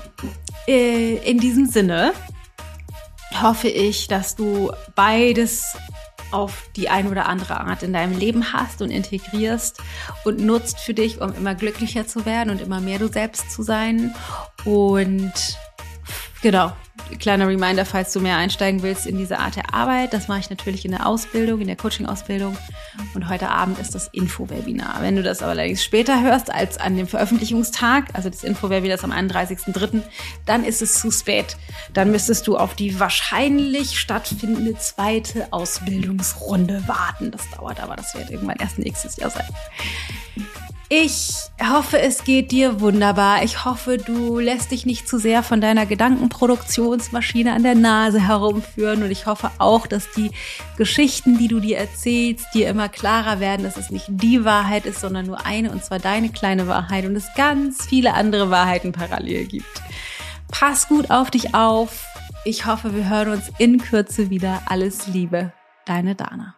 Äh, 0.66 1.16
in 1.28 1.38
diesem 1.38 1.66
Sinne 1.66 2.12
hoffe 3.40 3.68
ich, 3.68 4.08
dass 4.08 4.36
du 4.36 4.72
beides 4.94 5.76
auf 6.32 6.68
die 6.74 6.88
eine 6.88 7.10
oder 7.10 7.26
andere 7.26 7.60
Art 7.60 7.82
in 7.82 7.92
deinem 7.92 8.18
Leben 8.18 8.52
hast 8.52 8.82
und 8.82 8.90
integrierst 8.90 9.78
und 10.24 10.40
nutzt 10.40 10.80
für 10.80 10.94
dich, 10.94 11.20
um 11.20 11.34
immer 11.34 11.54
glücklicher 11.54 12.06
zu 12.06 12.26
werden 12.26 12.50
und 12.50 12.60
immer 12.60 12.80
mehr 12.80 12.98
du 12.98 13.08
selbst 13.08 13.50
zu 13.50 13.62
sein. 13.62 14.14
Und 14.64 15.32
genau, 16.42 16.72
kleiner 17.18 17.46
Reminder, 17.46 17.84
falls 17.84 18.12
du 18.12 18.20
mehr 18.20 18.36
einsteigen 18.36 18.82
willst 18.82 19.06
in 19.06 19.16
diese 19.16 19.38
Art 19.38 19.56
der 19.56 19.74
Arbeit. 19.74 20.12
Das 20.12 20.28
mache 20.28 20.40
ich 20.40 20.50
natürlich 20.50 20.84
in 20.84 20.90
der 20.90 21.06
Ausbildung, 21.06 21.60
in 21.60 21.66
der 21.66 21.76
Coaching-Ausbildung. 21.76 22.56
Und 23.14 23.28
heute 23.28 23.48
Abend 23.48 23.78
ist 23.78 23.94
das 23.94 24.08
Info-Webinar. 24.08 25.00
Wenn 25.00 25.16
du 25.16 25.22
das 25.22 25.42
aber 25.42 25.52
allerdings 25.52 25.84
später 25.84 26.22
hörst 26.22 26.52
als 26.52 26.78
an 26.78 26.96
dem 26.96 27.06
Veröffentlichungstag, 27.06 28.06
also 28.14 28.28
das 28.28 28.44
Info-Webinar 28.44 28.96
ist 28.96 29.04
am 29.04 29.12
31.03., 29.12 30.02
dann 30.44 30.64
ist 30.64 30.82
es 30.82 31.00
zu 31.00 31.10
spät. 31.10 31.56
Dann 31.92 32.10
müsstest 32.10 32.46
du 32.46 32.56
auf 32.56 32.74
die 32.74 32.98
wahrscheinlich 32.98 33.98
stattfindende 33.98 34.76
zweite 34.78 35.52
Ausbildungsrunde 35.52 36.84
warten. 36.86 37.30
Das 37.30 37.48
dauert 37.50 37.80
aber, 37.80 37.96
das 37.96 38.14
wird 38.14 38.30
irgendwann 38.30 38.56
erst 38.58 38.78
nächstes 38.78 39.16
Jahr 39.16 39.30
sein. 39.30 39.46
Ich 40.88 41.34
hoffe, 41.60 41.98
es 41.98 42.22
geht 42.22 42.52
dir 42.52 42.80
wunderbar. 42.80 43.42
Ich 43.42 43.64
hoffe, 43.64 43.98
du 43.98 44.38
lässt 44.38 44.70
dich 44.70 44.86
nicht 44.86 45.08
zu 45.08 45.18
sehr 45.18 45.42
von 45.42 45.60
deiner 45.60 45.84
Gedankenproduktionsmaschine 45.84 47.52
an 47.52 47.64
der 47.64 47.74
Nase 47.74 48.20
herumführen. 48.20 49.02
Und 49.02 49.10
ich 49.10 49.26
hoffe 49.26 49.50
auch, 49.58 49.88
dass 49.88 50.12
die 50.12 50.30
Geschichten, 50.76 51.38
die 51.38 51.48
du 51.48 51.58
dir 51.58 51.78
erzählst, 51.78 52.46
dir 52.54 52.68
immer 52.68 52.88
klarer 52.88 53.40
werden, 53.40 53.64
dass 53.64 53.76
es 53.76 53.90
nicht 53.90 54.06
die 54.08 54.44
Wahrheit 54.44 54.86
ist, 54.86 55.00
sondern 55.00 55.26
nur 55.26 55.44
eine, 55.44 55.72
und 55.72 55.84
zwar 55.84 55.98
deine 55.98 56.28
kleine 56.28 56.68
Wahrheit 56.68 57.04
und 57.04 57.16
es 57.16 57.26
ganz 57.34 57.84
viele 57.84 58.14
andere 58.14 58.50
Wahrheiten 58.50 58.92
parallel 58.92 59.46
gibt. 59.46 59.82
Pass 60.52 60.86
gut 60.86 61.10
auf 61.10 61.32
dich 61.32 61.52
auf. 61.52 62.06
Ich 62.44 62.64
hoffe, 62.64 62.94
wir 62.94 63.08
hören 63.10 63.30
uns 63.30 63.50
in 63.58 63.78
Kürze 63.78 64.30
wieder. 64.30 64.62
Alles 64.66 65.08
Liebe, 65.08 65.52
deine 65.84 66.14
Dana. 66.14 66.54